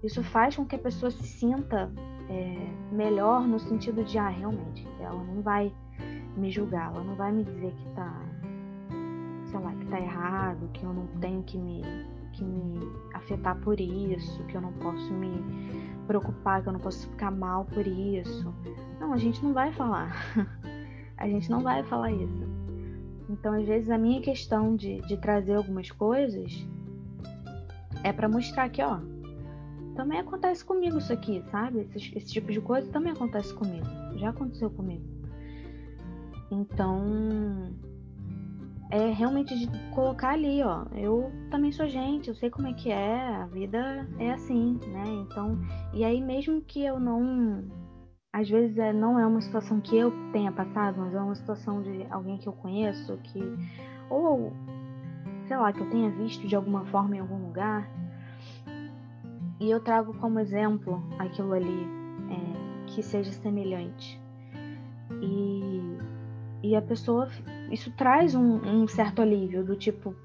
[0.03, 1.91] Isso faz com que a pessoa se sinta
[2.29, 5.73] é, melhor no sentido de, ah, realmente, ela não vai
[6.37, 8.21] me julgar, ela não vai me dizer que tá,
[9.45, 11.81] sei lá, que tá errado, que eu não tenho que me
[12.33, 12.79] que me
[13.13, 15.43] afetar por isso, que eu não posso me
[16.07, 18.53] preocupar, que eu não posso ficar mal por isso.
[18.99, 20.15] Não, a gente não vai falar.
[21.17, 22.43] a gente não vai falar isso.
[23.29, 26.67] Então, às vezes, a minha questão de, de trazer algumas coisas
[28.03, 28.99] é para mostrar que, ó,
[29.95, 31.87] também acontece comigo isso aqui, sabe?
[31.93, 33.85] Esse, esse tipo de coisa também acontece comigo.
[34.15, 35.05] Já aconteceu comigo.
[36.49, 37.73] Então,
[38.89, 40.85] é realmente de colocar ali, ó.
[40.93, 45.03] Eu também sou gente, eu sei como é que é, a vida é assim, né?
[45.07, 45.59] Então,
[45.93, 47.63] e aí mesmo que eu não
[48.31, 51.81] às vezes é, não é uma situação que eu tenha passado, mas é uma situação
[51.81, 53.41] de alguém que eu conheço, que
[54.09, 54.53] ou
[55.47, 57.89] sei lá, que eu tenha visto de alguma forma em algum lugar.
[59.59, 61.87] E eu trago como exemplo aquilo ali
[62.29, 64.19] é, que seja semelhante.
[65.21, 65.81] E,
[66.63, 67.27] e a pessoa
[67.71, 70.15] isso traz um, um, certo alívio do tipo,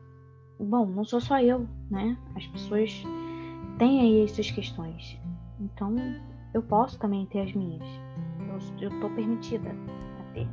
[0.59, 2.17] bom, não sou só eu, né?
[2.35, 2.91] As pessoas
[3.79, 5.19] têm aí essas questões.
[5.61, 5.95] Então
[6.53, 7.83] eu posso também ter as minhas.
[8.49, 10.49] Eu, eu tô permitida a ter.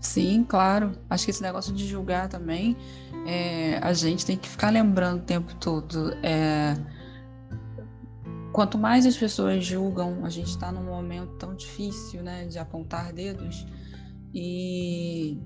[0.00, 0.92] Sim, claro.
[1.08, 2.76] Acho que esse negócio de julgar também,
[3.26, 6.12] é, a gente tem que ficar lembrando o tempo todo.
[6.22, 6.74] É,
[8.52, 13.12] quanto mais as pessoas julgam, a gente está num momento tão difícil, né, de apontar
[13.12, 13.66] dedos.
[14.34, 15.38] E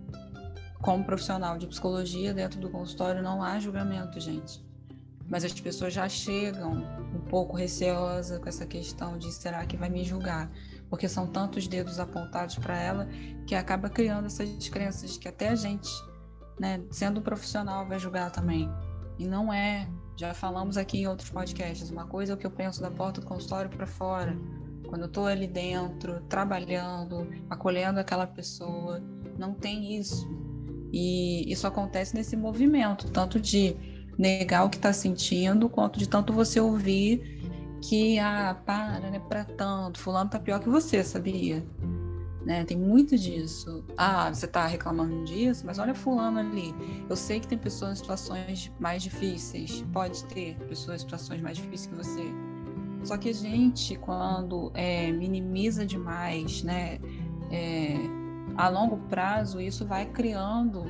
[0.84, 4.62] como profissional de psicologia, dentro do consultório não há julgamento, gente.
[5.26, 6.72] Mas as pessoas já chegam
[7.14, 10.50] um pouco receosas com essa questão de será que vai me julgar?
[10.90, 13.08] Porque são tantos dedos apontados para ela
[13.46, 15.88] que acaba criando essas crenças que até a gente,
[16.60, 18.68] né, sendo profissional, vai julgar também.
[19.18, 19.88] E não é.
[20.18, 21.88] Já falamos aqui em outros podcasts.
[21.88, 24.36] Uma coisa é o que eu penso da porta do consultório para fora.
[24.86, 29.00] Quando eu estou ali dentro, trabalhando, acolhendo aquela pessoa,
[29.38, 30.43] não tem isso.
[30.96, 33.74] E isso acontece nesse movimento, tanto de
[34.16, 37.42] negar o que está sentindo, quanto de tanto você ouvir
[37.82, 41.66] que, ah, para, não é para tanto, fulano tá pior que você, sabia?
[42.46, 42.64] Né?
[42.64, 43.84] Tem muito disso.
[43.96, 46.72] Ah, você está reclamando disso, mas olha fulano ali.
[47.10, 51.56] Eu sei que tem pessoas em situações mais difíceis, pode ter pessoas em situações mais
[51.56, 52.22] difíceis que você.
[53.02, 57.00] Só que a gente, quando é, minimiza demais, né?
[57.50, 57.96] É,
[58.56, 60.84] a longo prazo, isso vai criando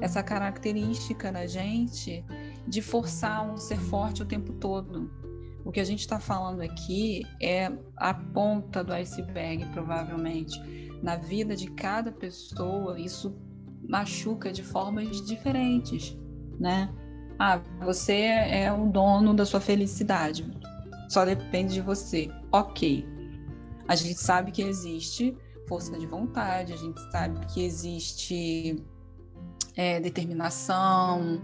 [0.00, 2.24] essa característica na gente
[2.66, 5.10] de forçar um ser forte o tempo todo.
[5.64, 10.60] O que a gente está falando aqui é a ponta do iceberg, provavelmente.
[11.02, 13.36] Na vida de cada pessoa, isso
[13.88, 16.16] machuca de formas diferentes,
[16.58, 16.92] né?
[17.38, 20.48] Ah, você é o dono da sua felicidade.
[21.08, 22.28] Só depende de você.
[22.50, 23.06] Ok.
[23.86, 25.36] A gente sabe que existe
[25.66, 28.84] força de vontade, a gente sabe que existe
[29.76, 31.40] é, determinação,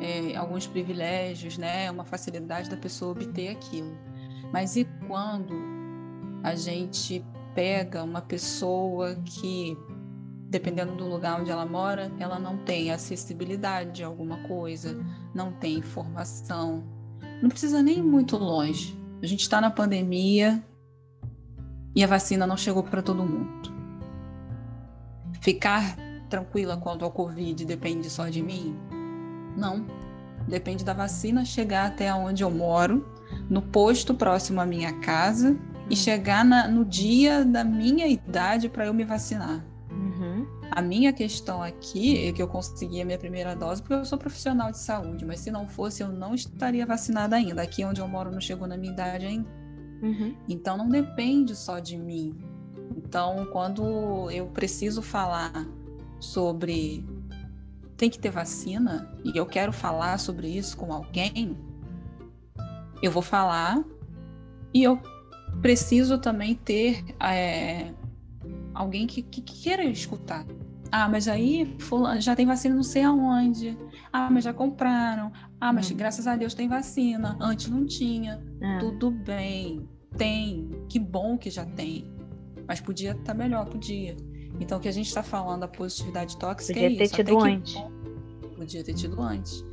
[0.00, 1.90] é, alguns privilégios, né?
[1.90, 3.96] Uma facilidade da pessoa obter aquilo.
[4.52, 5.54] Mas e quando
[6.42, 9.76] a gente pega uma pessoa que,
[10.48, 14.96] dependendo do lugar onde ela mora, ela não tem acessibilidade a alguma coisa,
[15.34, 16.84] não tem informação,
[17.42, 18.96] não precisa nem ir muito longe.
[19.22, 20.62] A gente está na pandemia,
[21.96, 23.74] e a vacina não chegou para todo mundo.
[25.40, 25.96] Ficar
[26.28, 28.76] tranquila quanto ao Covid depende só de mim?
[29.56, 29.86] Não.
[30.46, 33.04] Depende da vacina chegar até onde eu moro,
[33.48, 35.56] no posto próximo à minha casa
[35.88, 35.96] e uhum.
[35.96, 39.64] chegar na, no dia da minha idade para eu me vacinar.
[39.90, 40.46] Uhum.
[40.70, 44.18] A minha questão aqui é que eu consegui a minha primeira dose porque eu sou
[44.18, 47.62] profissional de saúde, mas se não fosse, eu não estaria vacinada ainda.
[47.62, 49.65] Aqui onde eu moro não chegou na minha idade ainda.
[50.02, 50.34] Uhum.
[50.48, 52.34] Então não depende só de mim.
[52.96, 55.66] Então, quando eu preciso falar
[56.20, 57.04] sobre
[57.96, 61.56] tem que ter vacina e eu quero falar sobre isso com alguém,
[63.02, 63.82] eu vou falar
[64.72, 65.00] e eu
[65.62, 67.92] preciso também ter é,
[68.74, 70.44] alguém que, que, queira escutar.
[70.92, 71.76] Ah, mas aí
[72.18, 73.76] já tem vacina não sei aonde.
[74.12, 75.32] Ah, mas já compraram.
[75.60, 75.96] Ah, mas hum.
[75.96, 77.36] graças a Deus tem vacina.
[77.40, 78.42] Antes não tinha.
[78.60, 78.78] É.
[78.78, 79.88] Tudo bem.
[80.16, 82.10] Tem, que bom que já tem.
[82.66, 84.16] Mas podia estar tá melhor, podia.
[84.58, 87.14] Então, o que a gente está falando, a positividade tóxica podia é isso.
[87.14, 87.74] Ter tido antes.
[87.74, 89.64] Ponto, podia ter tido antes.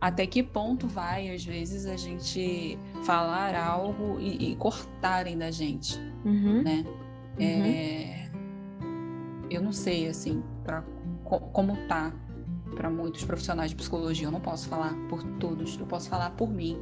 [0.00, 5.98] Até que ponto vai, às vezes, a gente falar algo e, e cortarem da gente,
[6.24, 6.62] uhum.
[6.62, 6.84] né?
[7.38, 7.64] Uhum.
[7.64, 8.21] É,
[9.54, 10.82] eu não sei, assim, pra,
[11.52, 12.12] como tá
[12.74, 14.26] para muitos profissionais de psicologia.
[14.26, 16.78] Eu não posso falar por todos, eu posso falar por mim.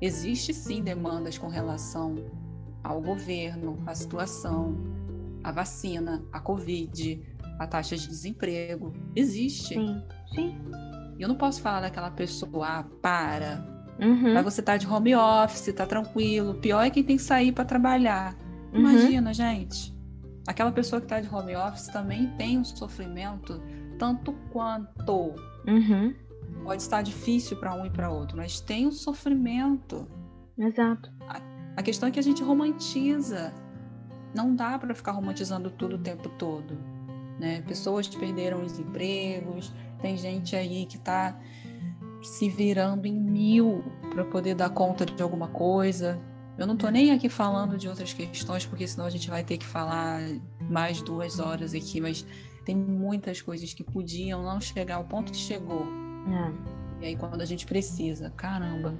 [0.00, 2.16] Existe sim demandas com relação
[2.82, 4.76] ao governo, à situação,
[5.44, 7.22] à vacina, à Covid,
[7.58, 8.92] à taxa de desemprego.
[9.14, 9.74] Existe.
[9.74, 10.02] Sim,
[10.34, 10.58] sim.
[11.18, 13.64] Eu não posso falar daquela pessoa, ah, para.
[14.00, 14.34] Uhum.
[14.34, 16.54] Mas você tá de home office, tá tranquilo.
[16.54, 18.36] Pior é quem tem que sair para trabalhar.
[18.72, 18.80] Uhum.
[18.80, 19.34] Imagina, uhum.
[19.34, 19.94] gente.
[20.46, 23.60] Aquela pessoa que tá de home office também tem um sofrimento
[23.98, 25.34] tanto quanto.
[25.66, 26.14] Uhum.
[26.64, 30.06] Pode estar difícil para um e para outro, mas tem um sofrimento.
[30.58, 31.12] Exato.
[31.28, 31.40] A,
[31.76, 33.52] a questão é que a gente romantiza.
[34.34, 36.76] Não dá para ficar romantizando tudo o tempo todo.
[37.38, 37.62] Né?
[37.62, 41.38] Pessoas perderam os empregos, tem gente aí que está
[42.22, 46.20] se virando em mil para poder dar conta de alguma coisa.
[46.58, 49.56] Eu não estou nem aqui falando de outras questões, porque senão a gente vai ter
[49.56, 50.20] que falar
[50.68, 52.26] mais duas horas aqui, mas
[52.64, 55.86] tem muitas coisas que podiam não chegar ao ponto que chegou.
[56.28, 57.02] É.
[57.02, 58.94] E aí quando a gente precisa, caramba,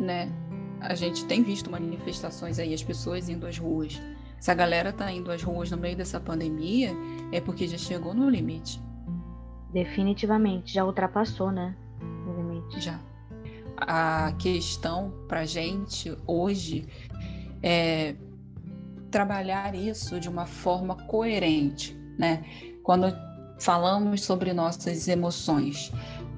[0.00, 0.32] né?
[0.80, 4.00] A gente tem visto manifestações aí, as pessoas indo às ruas.
[4.38, 6.92] Se a galera tá indo às ruas no meio dessa pandemia,
[7.32, 8.80] é porque já chegou no limite.
[9.72, 11.76] Definitivamente, já ultrapassou, né?
[12.00, 12.80] O limite.
[12.80, 13.00] Já.
[13.80, 16.86] A questão pra gente hoje
[17.62, 18.16] é
[19.10, 22.44] trabalhar isso de uma forma coerente né?
[22.82, 23.16] Quando
[23.60, 25.92] falamos sobre nossas emoções,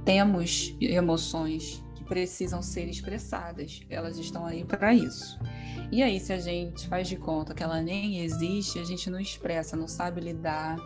[0.04, 5.38] temos emoções que precisam ser expressadas, elas estão aí para isso.
[5.90, 9.18] E aí, se a gente faz de conta que ela nem existe, a gente não
[9.18, 10.76] expressa, não sabe lidar,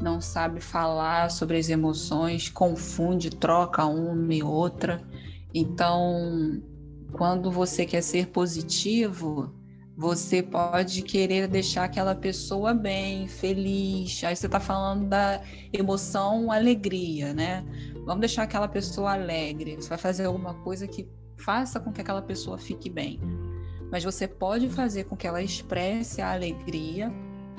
[0.00, 5.02] não sabe falar sobre as emoções, confunde, troca uma e outra.
[5.58, 6.62] Então,
[7.12, 9.54] quando você quer ser positivo,
[9.96, 14.22] você pode querer deixar aquela pessoa bem, feliz.
[14.22, 15.42] Aí você está falando da
[15.72, 17.64] emoção, alegria, né?
[18.04, 19.76] Vamos deixar aquela pessoa alegre.
[19.76, 23.18] Você vai fazer alguma coisa que faça com que aquela pessoa fique bem.
[23.90, 27.10] Mas você pode fazer com que ela expresse a alegria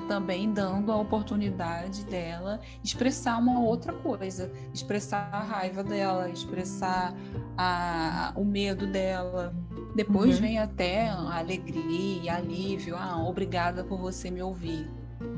[0.08, 7.14] também dando a oportunidade dela expressar uma outra coisa, expressar a raiva dela, expressar
[7.56, 9.54] a, o medo dela.
[9.94, 10.42] Depois uhum.
[10.42, 14.90] vem até a alegria, alívio, ah, obrigada por você me ouvir,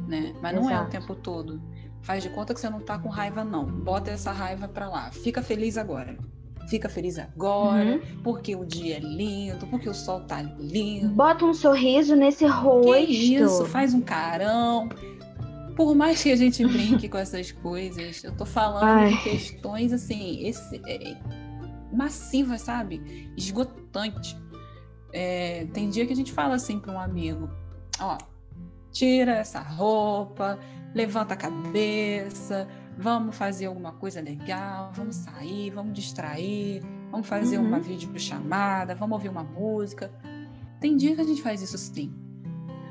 [0.06, 0.34] né?
[0.40, 0.84] Mas não Exato.
[0.84, 1.60] é o tempo todo.
[2.00, 3.66] Faz de conta que você não tá com raiva não.
[3.66, 5.10] Bota essa raiva para lá.
[5.10, 6.16] Fica feliz agora
[6.70, 8.22] fica feliz agora, uhum.
[8.22, 11.08] porque o dia é lindo, porque o sol tá lindo.
[11.08, 12.92] Bota um sorriso nesse rosto.
[12.92, 14.88] Que isso, faz um carão.
[15.76, 19.10] Por mais que a gente brinque com essas coisas, eu tô falando Ai.
[19.10, 21.16] de questões assim, esse, é,
[21.92, 23.28] massivas, sabe?
[23.36, 24.38] Esgotante.
[25.12, 27.50] É, tem dia que a gente fala assim para um amigo:
[28.00, 28.16] ó,
[28.92, 30.56] tira essa roupa,
[30.94, 32.68] levanta a cabeça,
[33.00, 37.66] vamos fazer alguma coisa legal, vamos sair, vamos distrair, vamos fazer uhum.
[37.66, 40.12] uma videochamada, vamos ouvir uma música.
[40.78, 42.12] Tem dia que a gente faz isso sim,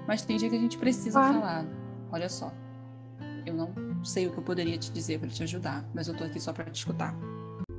[0.07, 1.33] mas tem dia que a gente precisa ah.
[1.33, 1.65] falar.
[2.11, 2.51] Olha só,
[3.45, 3.71] eu não
[4.03, 6.51] sei o que eu poderia te dizer para te ajudar, mas eu tô aqui só
[6.51, 7.15] para te escutar.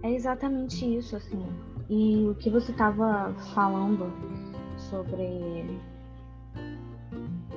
[0.03, 1.45] É exatamente isso, assim.
[1.89, 4.13] E o que você estava falando
[4.77, 5.81] sobre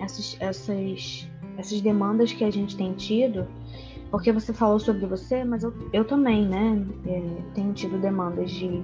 [0.01, 3.47] essas, essas, essas demandas que a gente tem tido
[4.13, 6.85] porque você falou sobre você, mas eu, eu também, né?
[7.07, 8.83] É, tenho tido demandas de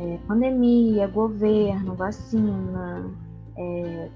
[0.00, 3.08] é, pandemia, governo, vacina,
[3.56, 4.10] é,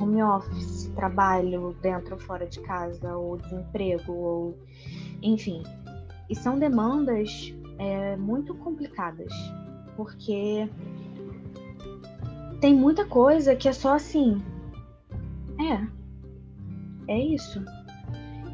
[0.00, 4.58] home office, trabalho dentro ou fora de casa, ou desemprego, ou
[5.22, 5.62] enfim.
[6.28, 9.32] E são demandas é, muito complicadas,
[9.96, 10.68] porque
[12.60, 14.42] tem muita coisa que é só assim.
[15.60, 15.86] É.
[17.06, 17.64] É isso.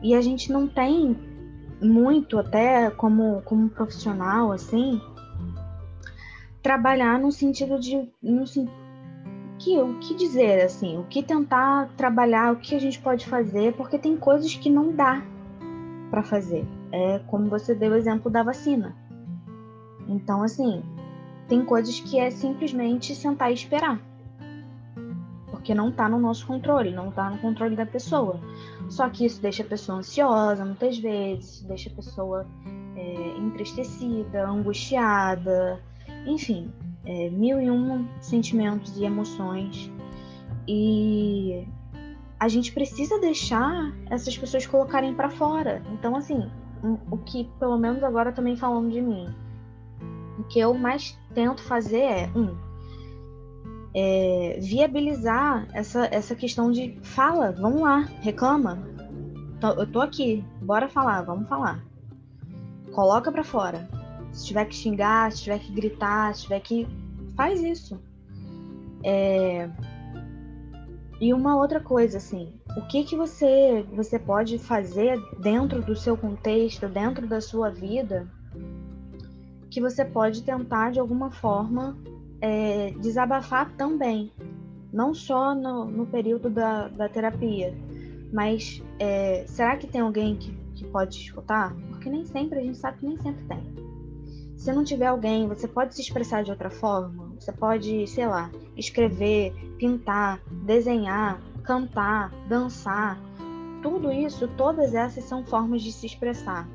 [0.02, 1.16] E a gente não tem
[1.80, 5.00] muito, até como, como profissional, assim,
[6.62, 8.08] trabalhar no sentido de.
[8.22, 8.44] No,
[9.58, 13.74] que, o que dizer, assim, o que tentar trabalhar, o que a gente pode fazer,
[13.74, 15.22] porque tem coisas que não dá
[16.10, 16.66] para fazer.
[16.90, 18.96] É como você deu o exemplo da vacina.
[20.08, 20.82] Então, assim,
[21.46, 24.00] tem coisas que é simplesmente sentar e esperar.
[25.60, 28.40] Porque não tá no nosso controle, não tá no controle da pessoa.
[28.88, 32.46] Só que isso deixa a pessoa ansiosa muitas vezes, deixa a pessoa
[32.96, 35.78] é, entristecida, angustiada,
[36.26, 36.72] enfim.
[37.04, 39.90] é, mil e um sentimentos e emoções.
[40.66, 41.66] E
[42.38, 45.82] a gente precisa deixar essas pessoas colocarem para fora.
[45.92, 46.50] Então, assim,
[47.10, 49.28] o que, pelo menos agora também falando de mim,
[50.38, 52.56] o que eu mais tento fazer é, um,
[53.94, 58.78] é, viabilizar essa, essa questão de fala, vamos lá, reclama.
[59.76, 61.84] Eu tô aqui, bora falar, vamos falar.
[62.92, 63.88] Coloca para fora.
[64.32, 66.88] Se tiver que xingar, se tiver que gritar, se tiver que.
[67.36, 68.00] Faz isso.
[69.04, 69.68] É...
[71.20, 76.16] E uma outra coisa, assim, o que que você, você pode fazer dentro do seu
[76.16, 78.26] contexto, dentro da sua vida,
[79.70, 81.98] que você pode tentar de alguma forma
[82.40, 84.32] é, desabafar também,
[84.92, 87.74] não só no, no período da, da terapia,
[88.32, 91.74] mas é, será que tem alguém que, que pode escutar?
[91.90, 93.90] Porque nem sempre, a gente sabe que nem sempre tem.
[94.56, 97.32] Se não tiver alguém, você pode se expressar de outra forma.
[97.38, 103.18] Você pode, sei lá, escrever, pintar, desenhar, cantar, dançar.
[103.82, 106.68] Tudo isso, todas essas são formas de se expressar.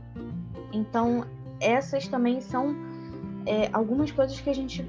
[0.74, 1.26] Então,
[1.60, 2.76] essas também são
[3.46, 4.84] é, algumas coisas que a gente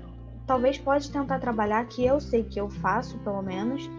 [0.47, 3.91] talvez pode tentar trabalhar, que eu sei que eu faço, pelo menos,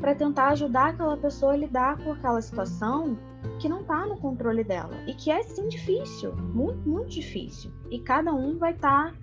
[0.00, 3.16] para tentar ajudar aquela pessoa a lidar com aquela situação
[3.60, 7.70] que não está no controle dela e que é sim difícil, muito, muito difícil.
[7.90, 9.16] E cada um vai estar tá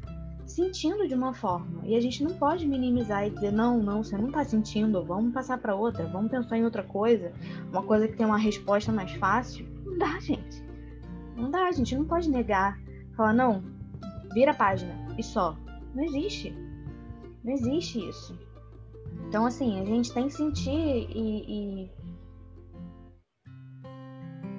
[0.45, 1.85] sentindo de uma forma.
[1.85, 5.33] E a gente não pode minimizar e dizer não, não, você não está sentindo, vamos
[5.33, 7.33] passar para outra, vamos pensar em outra coisa,
[7.71, 9.67] uma coisa que tem uma resposta mais fácil.
[9.85, 10.63] Não dá, gente.
[11.35, 12.79] Não dá, a gente não pode negar,
[13.15, 13.63] falar não,
[14.33, 15.57] vira a página e só.
[15.93, 16.68] Não existe.
[17.43, 18.37] Não existe isso.
[19.27, 21.91] Então, assim, a gente tem que sentir e, e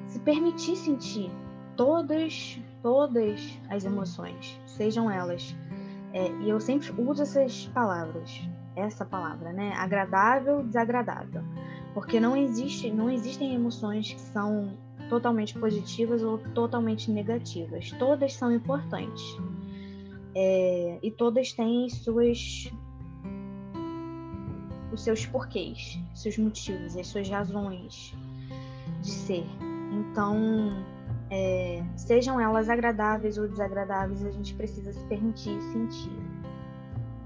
[0.06, 1.30] se permitir sentir
[1.76, 5.54] todas, todas as emoções, sejam elas.
[6.12, 8.40] É, e eu sempre uso essas palavras,
[8.74, 9.72] essa palavra, né?
[9.76, 11.42] Agradável, desagradável,
[11.94, 14.76] porque não existe, não existem emoções que são
[15.08, 17.90] totalmente positivas ou totalmente negativas.
[17.98, 19.36] Todas são importantes.
[20.34, 22.70] É, e todas têm suas
[24.92, 28.14] os seus porquês, seus motivos, as suas razões
[29.00, 29.46] de ser.
[29.92, 30.84] Então,
[31.30, 36.12] é, sejam elas agradáveis ou desagradáveis, a gente precisa se permitir sentir.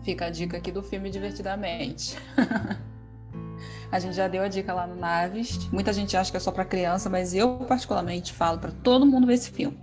[0.02, 2.16] Fica a dica aqui do filme Divertidamente.
[3.90, 5.66] a gente já deu a dica lá no Naves.
[5.72, 9.26] Muita gente acha que é só para criança, mas eu particularmente falo para todo mundo
[9.26, 9.78] ver esse filme.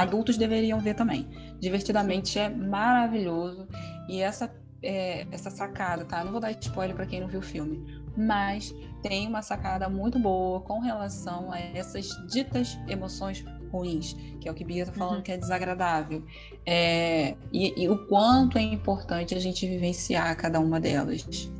[0.00, 1.28] Adultos deveriam ver também.
[1.60, 3.66] Divertidamente é maravilhoso
[4.08, 4.50] e essa
[4.84, 6.22] é, essa sacada, tá?
[6.22, 7.82] Não vou dar spoiler para quem não viu o filme,
[8.16, 14.52] mas tem uma sacada muito boa com relação a essas ditas emoções ruins, que é
[14.52, 15.22] o que Bia tá falando uhum.
[15.22, 16.22] que é desagradável.
[16.66, 21.50] É, e, e, o quanto é importante a gente vivenciar cada uma delas,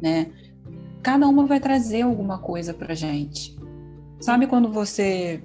[0.00, 0.30] né?
[1.02, 3.56] Cada uma vai trazer alguma coisa pra gente.
[4.20, 5.42] Sabe quando você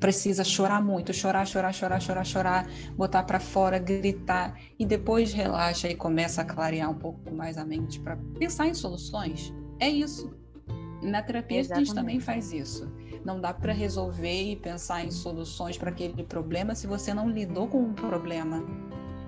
[0.00, 5.88] precisa chorar muito, chorar, chorar, chorar, chorar, chorar, botar para fora, gritar e depois relaxa
[5.88, 9.52] e começa a clarear um pouco mais a mente para pensar em soluções.
[9.78, 10.34] É isso.
[11.02, 11.82] Na terapia Exatamente.
[11.82, 12.90] a gente também faz isso.
[13.24, 17.68] Não dá para resolver e pensar em soluções para aquele problema se você não lidou
[17.68, 18.64] com o problema.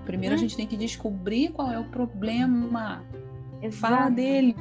[0.05, 0.37] Primeiro hum.
[0.37, 3.03] a gente tem que descobrir qual é o problema.
[3.61, 3.77] Exato.
[3.77, 4.55] Fala dele.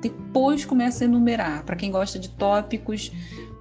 [0.00, 1.64] Depois começa a enumerar.
[1.64, 3.12] Para quem gosta de tópicos,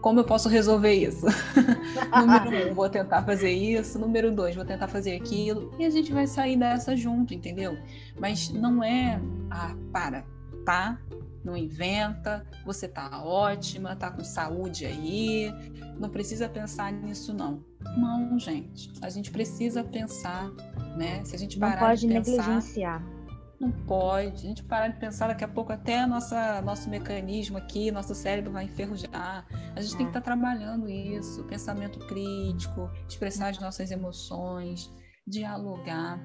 [0.01, 1.25] como eu posso resolver isso?
[2.11, 3.99] Número um, vou tentar fazer isso.
[3.99, 5.73] Número dois, vou tentar fazer aquilo.
[5.79, 7.77] E a gente vai sair dessa junto, entendeu?
[8.19, 10.25] Mas não é, ah, para,
[10.65, 10.99] tá?
[11.43, 15.51] Não inventa, você tá ótima, tá com saúde aí.
[15.99, 17.63] Não precisa pensar nisso, não.
[17.97, 18.91] Não, gente.
[19.01, 20.51] A gente precisa pensar,
[20.97, 21.23] né?
[21.23, 23.20] Se a gente parar não pode de pensar, negligenciar
[23.61, 24.43] não pode.
[24.45, 28.51] A gente parar de pensar daqui a pouco até nossa nosso mecanismo aqui, nosso cérebro
[28.51, 29.45] vai enferrujar.
[29.75, 29.97] A gente é.
[29.97, 34.91] tem que estar tá trabalhando isso, pensamento crítico, expressar as nossas emoções,
[35.27, 36.19] dialogar,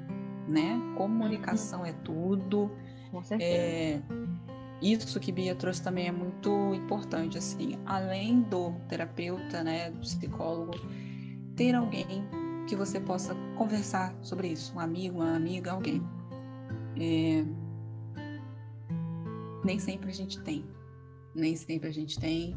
[0.49, 0.80] né?
[0.97, 2.70] Comunicação é tudo.
[3.11, 3.53] Com certeza.
[3.53, 4.03] É,
[4.80, 10.72] isso que Bia trouxe também é muito importante, assim, além do terapeuta, né, do psicólogo,
[11.55, 12.28] ter alguém
[12.68, 16.03] que você possa conversar sobre isso, um amigo, uma amiga, alguém
[16.99, 17.45] é...
[19.65, 20.65] Nem sempre a gente tem.
[21.35, 22.57] Nem sempre a gente tem.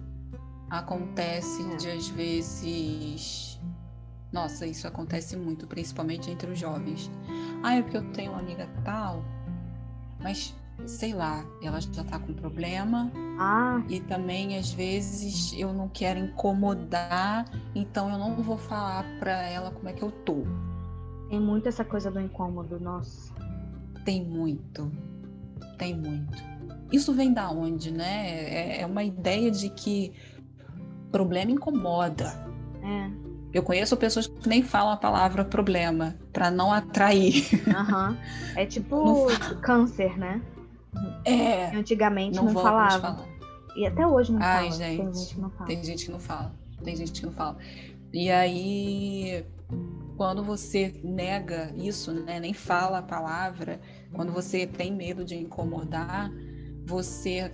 [0.70, 1.76] Acontece é.
[1.76, 3.60] de às vezes.
[4.32, 7.10] Nossa, isso acontece muito, principalmente entre os jovens.
[7.64, 9.26] Ah, é porque eu tenho uma amiga tal,
[10.20, 13.12] mas sei lá, ela já tá com problema.
[13.40, 13.82] Ah.
[13.90, 19.72] E também, às vezes, eu não quero incomodar, então eu não vou falar pra ela
[19.72, 20.44] como é que eu tô.
[21.30, 23.34] Tem muito essa coisa do incômodo, nossa
[24.10, 24.91] tem muito.
[25.78, 26.43] Tem muito.
[26.91, 28.28] Isso vem da onde, né?
[28.28, 30.12] É, é uma ideia de que
[31.12, 32.43] problema incomoda.
[32.84, 33.12] É.
[33.53, 37.43] Eu conheço pessoas que nem falam a palavra problema para não atrair.
[37.68, 38.18] Uhum.
[38.55, 39.28] É tipo
[39.62, 40.41] câncer, né?
[41.24, 41.68] É.
[41.76, 43.24] Antigamente não, não falava.
[43.76, 44.72] E até hoje não Ai, fala.
[44.72, 45.68] Gente, tem gente que não fala.
[45.68, 46.55] Tem gente que não fala.
[46.84, 47.57] Tem gente que não fala.
[48.12, 49.45] E aí,
[50.17, 53.80] quando você nega isso, né, nem fala a palavra,
[54.11, 56.30] quando você tem medo de incomodar,
[56.86, 57.53] você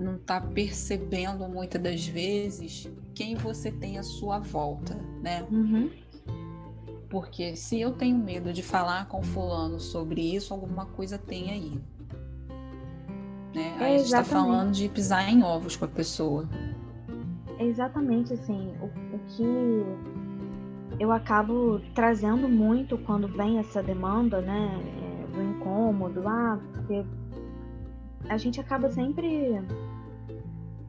[0.00, 5.46] não está percebendo muitas das vezes quem você tem à sua volta, né?
[5.50, 5.90] Uhum.
[7.08, 11.80] Porque se eu tenho medo de falar com fulano sobre isso, alguma coisa tem aí.
[13.54, 13.76] Né?
[13.78, 16.48] É, aí a gente está falando de pisar em ovos com a pessoa.
[17.58, 19.44] É exatamente assim, o, o que
[20.98, 24.68] eu acabo trazendo muito quando vem essa demanda, né,
[25.02, 27.04] é, do incômodo, ah, porque
[28.28, 29.60] a gente acaba sempre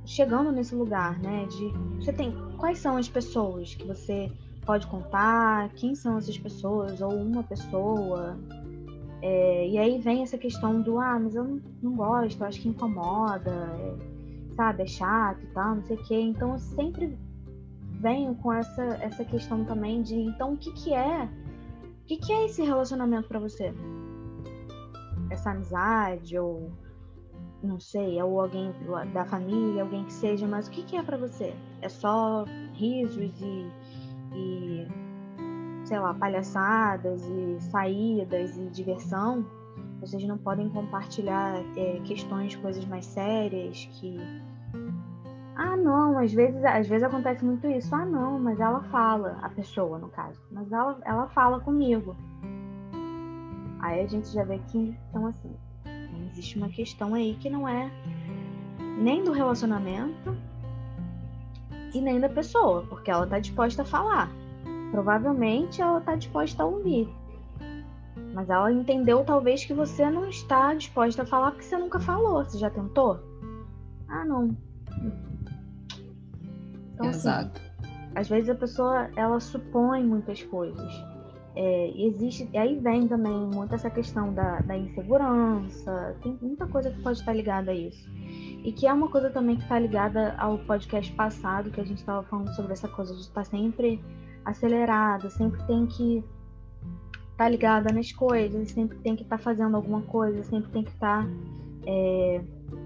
[0.06, 1.46] chegando nesse lugar, né?
[1.46, 1.70] De
[2.04, 4.32] você tem quais são as pessoas que você
[4.66, 8.38] pode contar, quem são essas pessoas ou uma pessoa.
[9.22, 12.60] É, e aí vem essa questão do ah, mas eu não, não gosto, eu acho
[12.60, 13.96] que incomoda, é,
[14.56, 16.20] sabe, é chato e tal, não sei o quê.
[16.20, 17.18] Então eu sempre
[18.02, 21.24] venho com essa, essa questão também de então o que, que é?
[21.24, 23.74] O que, que é esse relacionamento para você?
[25.30, 26.72] Essa amizade ou
[27.64, 28.74] não sei, ou alguém
[29.14, 31.54] da família, alguém que seja, mas o que, que é para você?
[31.82, 32.44] É só
[32.74, 33.72] risos e,
[34.34, 34.88] e,
[35.86, 39.46] sei lá, palhaçadas e saídas e diversão?
[40.00, 44.18] Vocês não podem compartilhar é, questões, coisas mais sérias que.
[45.64, 47.94] Ah, não, às vezes, às vezes acontece muito isso.
[47.94, 50.42] Ah, não, mas ela fala, a pessoa, no caso.
[50.52, 52.16] Mas ela, ela fala comigo.
[53.80, 55.56] Aí a gente já vê que, então assim,
[56.32, 57.92] existe uma questão aí que não é
[58.98, 60.36] nem do relacionamento
[61.94, 64.32] e nem da pessoa, porque ela está disposta a falar.
[64.90, 67.08] Provavelmente ela está disposta a ouvir.
[68.34, 72.44] Mas ela entendeu talvez que você não está disposta a falar porque você nunca falou.
[72.44, 73.20] Você já tentou?
[74.08, 74.58] Ah, não.
[77.02, 77.62] Então, assim, Exato.
[77.62, 81.12] Assim, às vezes a pessoa ela supõe muitas coisas.
[81.54, 86.90] É, existe, e aí vem também muito essa questão da, da, insegurança, tem muita coisa
[86.90, 88.10] que pode estar ligada a isso.
[88.64, 91.98] E que é uma coisa também que está ligada ao podcast passado, que a gente
[91.98, 94.02] estava falando sobre essa coisa de estar sempre
[94.46, 96.20] acelerada, sempre tem que
[97.32, 100.84] estar tá ligada nas coisas, sempre tem que estar tá fazendo alguma coisa, sempre tem
[100.84, 101.30] que estar tá,
[101.86, 102.42] é,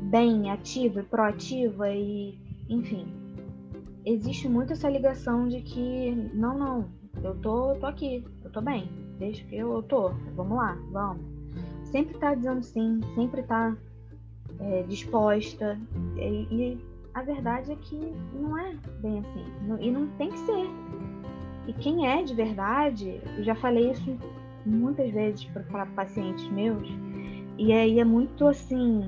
[0.09, 2.35] bem ativa e proativa e,
[2.67, 3.24] enfim.
[4.05, 6.89] Existe muito essa ligação de que, não, não,
[7.23, 8.87] eu tô, tô aqui, eu tô bem,
[9.17, 11.25] deixa que eu, eu tô, vamos lá, vamos.
[11.85, 13.75] Sempre tá dizendo sim, sempre tá
[14.59, 15.79] é, disposta.
[16.17, 17.97] E, e, a verdade é que
[18.33, 19.45] não é bem assim.
[19.65, 20.69] Não, e não tem que ser.
[21.67, 24.17] E quem é de verdade, eu já falei isso
[24.65, 26.87] muitas vezes para pacientes meus,
[27.57, 29.07] e aí é muito assim,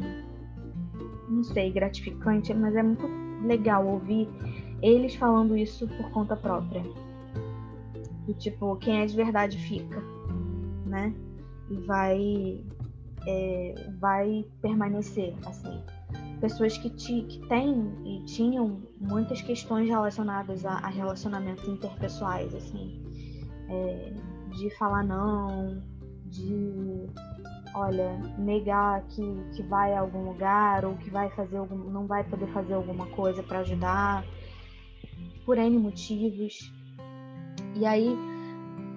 [1.27, 3.07] não sei, gratificante, mas é muito
[3.45, 4.29] legal ouvir
[4.81, 6.83] eles falando isso por conta própria
[8.27, 10.03] do tipo, quem é de verdade fica,
[10.85, 11.15] né?
[11.69, 12.61] E vai,
[13.25, 15.81] é, vai permanecer, assim.
[16.41, 23.01] Pessoas que, te, que têm e tinham muitas questões relacionadas a, a relacionamentos interpessoais, assim.
[23.69, 24.13] É,
[24.51, 25.81] de falar não,
[26.25, 27.07] de
[27.73, 29.21] olha, negar que,
[29.55, 33.05] que vai a algum lugar ou que vai fazer algum, não vai poder fazer alguma
[33.07, 34.25] coisa para ajudar
[35.47, 36.73] por N motivos.
[37.73, 38.17] E aí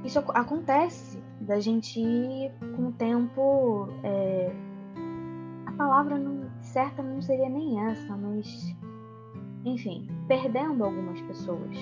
[0.04, 3.88] isso acontece da gente ir com o tempo.
[4.02, 4.52] É,
[5.66, 8.74] a palavra não, certa não seria nem essa, mas
[9.64, 11.76] enfim, perdendo algumas pessoas.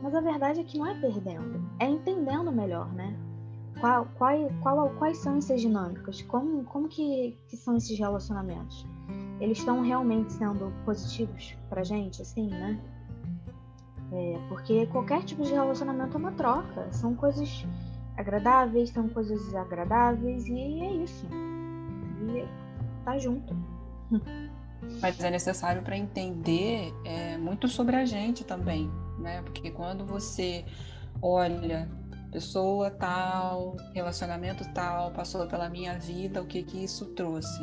[0.00, 3.18] Mas a verdade é que não é perdendo, é entendendo melhor, né?
[3.80, 6.22] Qual, qual, qual, quais são essas dinâmicas?
[6.22, 8.86] Como, como que, que são esses relacionamentos?
[9.40, 12.80] Eles estão realmente sendo positivos pra gente, assim, né?
[14.12, 16.90] É, porque qualquer tipo de relacionamento é uma troca.
[16.92, 17.66] São coisas
[18.16, 21.26] agradáveis, são coisas desagradáveis e é isso.
[21.26, 22.46] E
[23.04, 23.54] tá junto.
[25.00, 29.42] Mas é necessário para entender é, muito sobre a gente também, né?
[29.42, 30.64] Porque quando você
[31.20, 31.88] olha
[32.30, 37.60] pessoa tal, relacionamento tal, passou pela minha vida, o que que isso trouxe?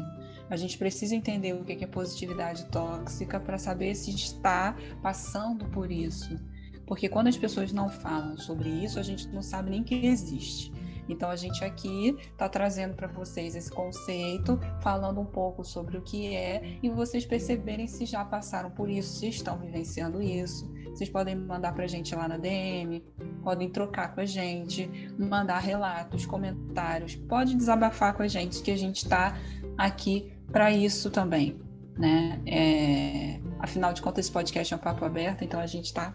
[0.50, 5.92] A gente precisa entender o que é positividade tóxica para saber se está passando por
[5.92, 6.40] isso.
[6.86, 10.72] Porque quando as pessoas não falam sobre isso, a gente não sabe nem que existe.
[11.08, 16.02] Então a gente aqui está trazendo para vocês esse conceito, falando um pouco sobre o
[16.02, 20.72] que é e vocês perceberem se já passaram por isso, se estão vivenciando isso.
[20.90, 23.04] Vocês podem mandar para a gente lá na DM,
[23.44, 24.90] podem trocar com a gente,
[25.20, 29.38] mandar relatos, comentários, pode desabafar com a gente, que a gente está
[29.78, 31.60] aqui para isso também,
[31.98, 32.42] né?
[32.48, 36.14] É, afinal de contas, esse podcast é um papo aberto, então a gente está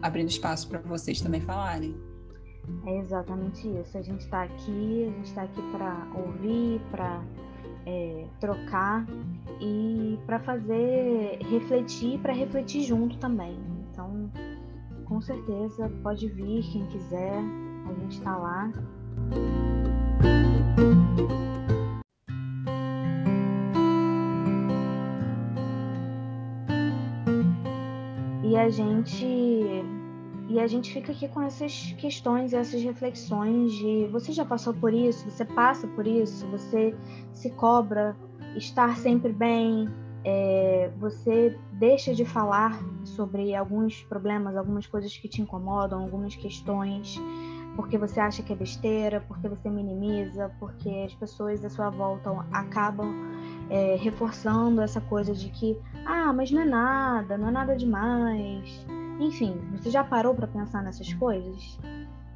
[0.00, 1.94] abrindo espaço para vocês também falarem.
[2.86, 3.98] É exatamente isso.
[3.98, 7.22] A gente está aqui, a gente está aqui para ouvir, para
[7.84, 9.06] é, trocar
[9.60, 13.60] e para fazer refletir, para refletir junto também.
[13.90, 14.32] Então,
[15.04, 17.44] com certeza, pode vir quem quiser,
[17.90, 18.72] a gente está lá.
[28.62, 29.26] A gente
[30.48, 34.92] e a gente fica aqui com essas questões, essas reflexões de você já passou por
[34.92, 36.94] isso, você passa por isso, você
[37.32, 38.16] se cobra
[38.56, 39.88] estar sempre bem,
[40.24, 47.20] é, você deixa de falar sobre alguns problemas, algumas coisas que te incomodam, algumas questões,
[47.74, 52.30] porque você acha que é besteira, porque você minimiza, porque as pessoas à sua volta
[52.52, 53.31] acabam
[53.72, 58.84] é, reforçando essa coisa de que, ah, mas não é nada, não é nada demais
[59.20, 61.78] enfim, você já parou para pensar nessas coisas?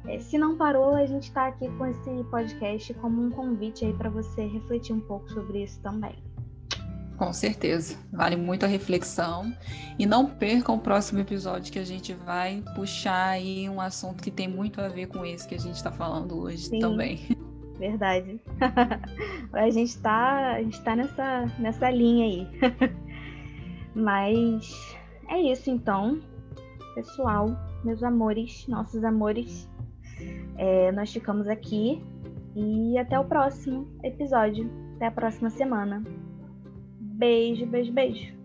[0.07, 3.93] É, se não parou, a gente está aqui com esse podcast como um convite aí
[3.93, 6.15] para você refletir um pouco sobre isso também.
[7.17, 9.51] Com certeza, vale muito a reflexão.
[9.97, 14.29] E não percam o próximo episódio que a gente vai puxar aí um assunto que
[14.29, 17.19] tem muito a ver com esse que a gente está falando hoje Sim, também.
[17.77, 18.39] Verdade.
[19.53, 22.47] a gente está a gente tá nessa, nessa linha aí.
[23.93, 24.97] Mas
[25.29, 26.19] é isso então
[26.97, 29.69] pessoal, meus amores, nossos amores.
[30.57, 32.01] É, nós ficamos aqui
[32.55, 34.67] e até o próximo episódio.
[34.95, 36.03] Até a próxima semana.
[36.99, 38.36] Beijo, beijo, beijo.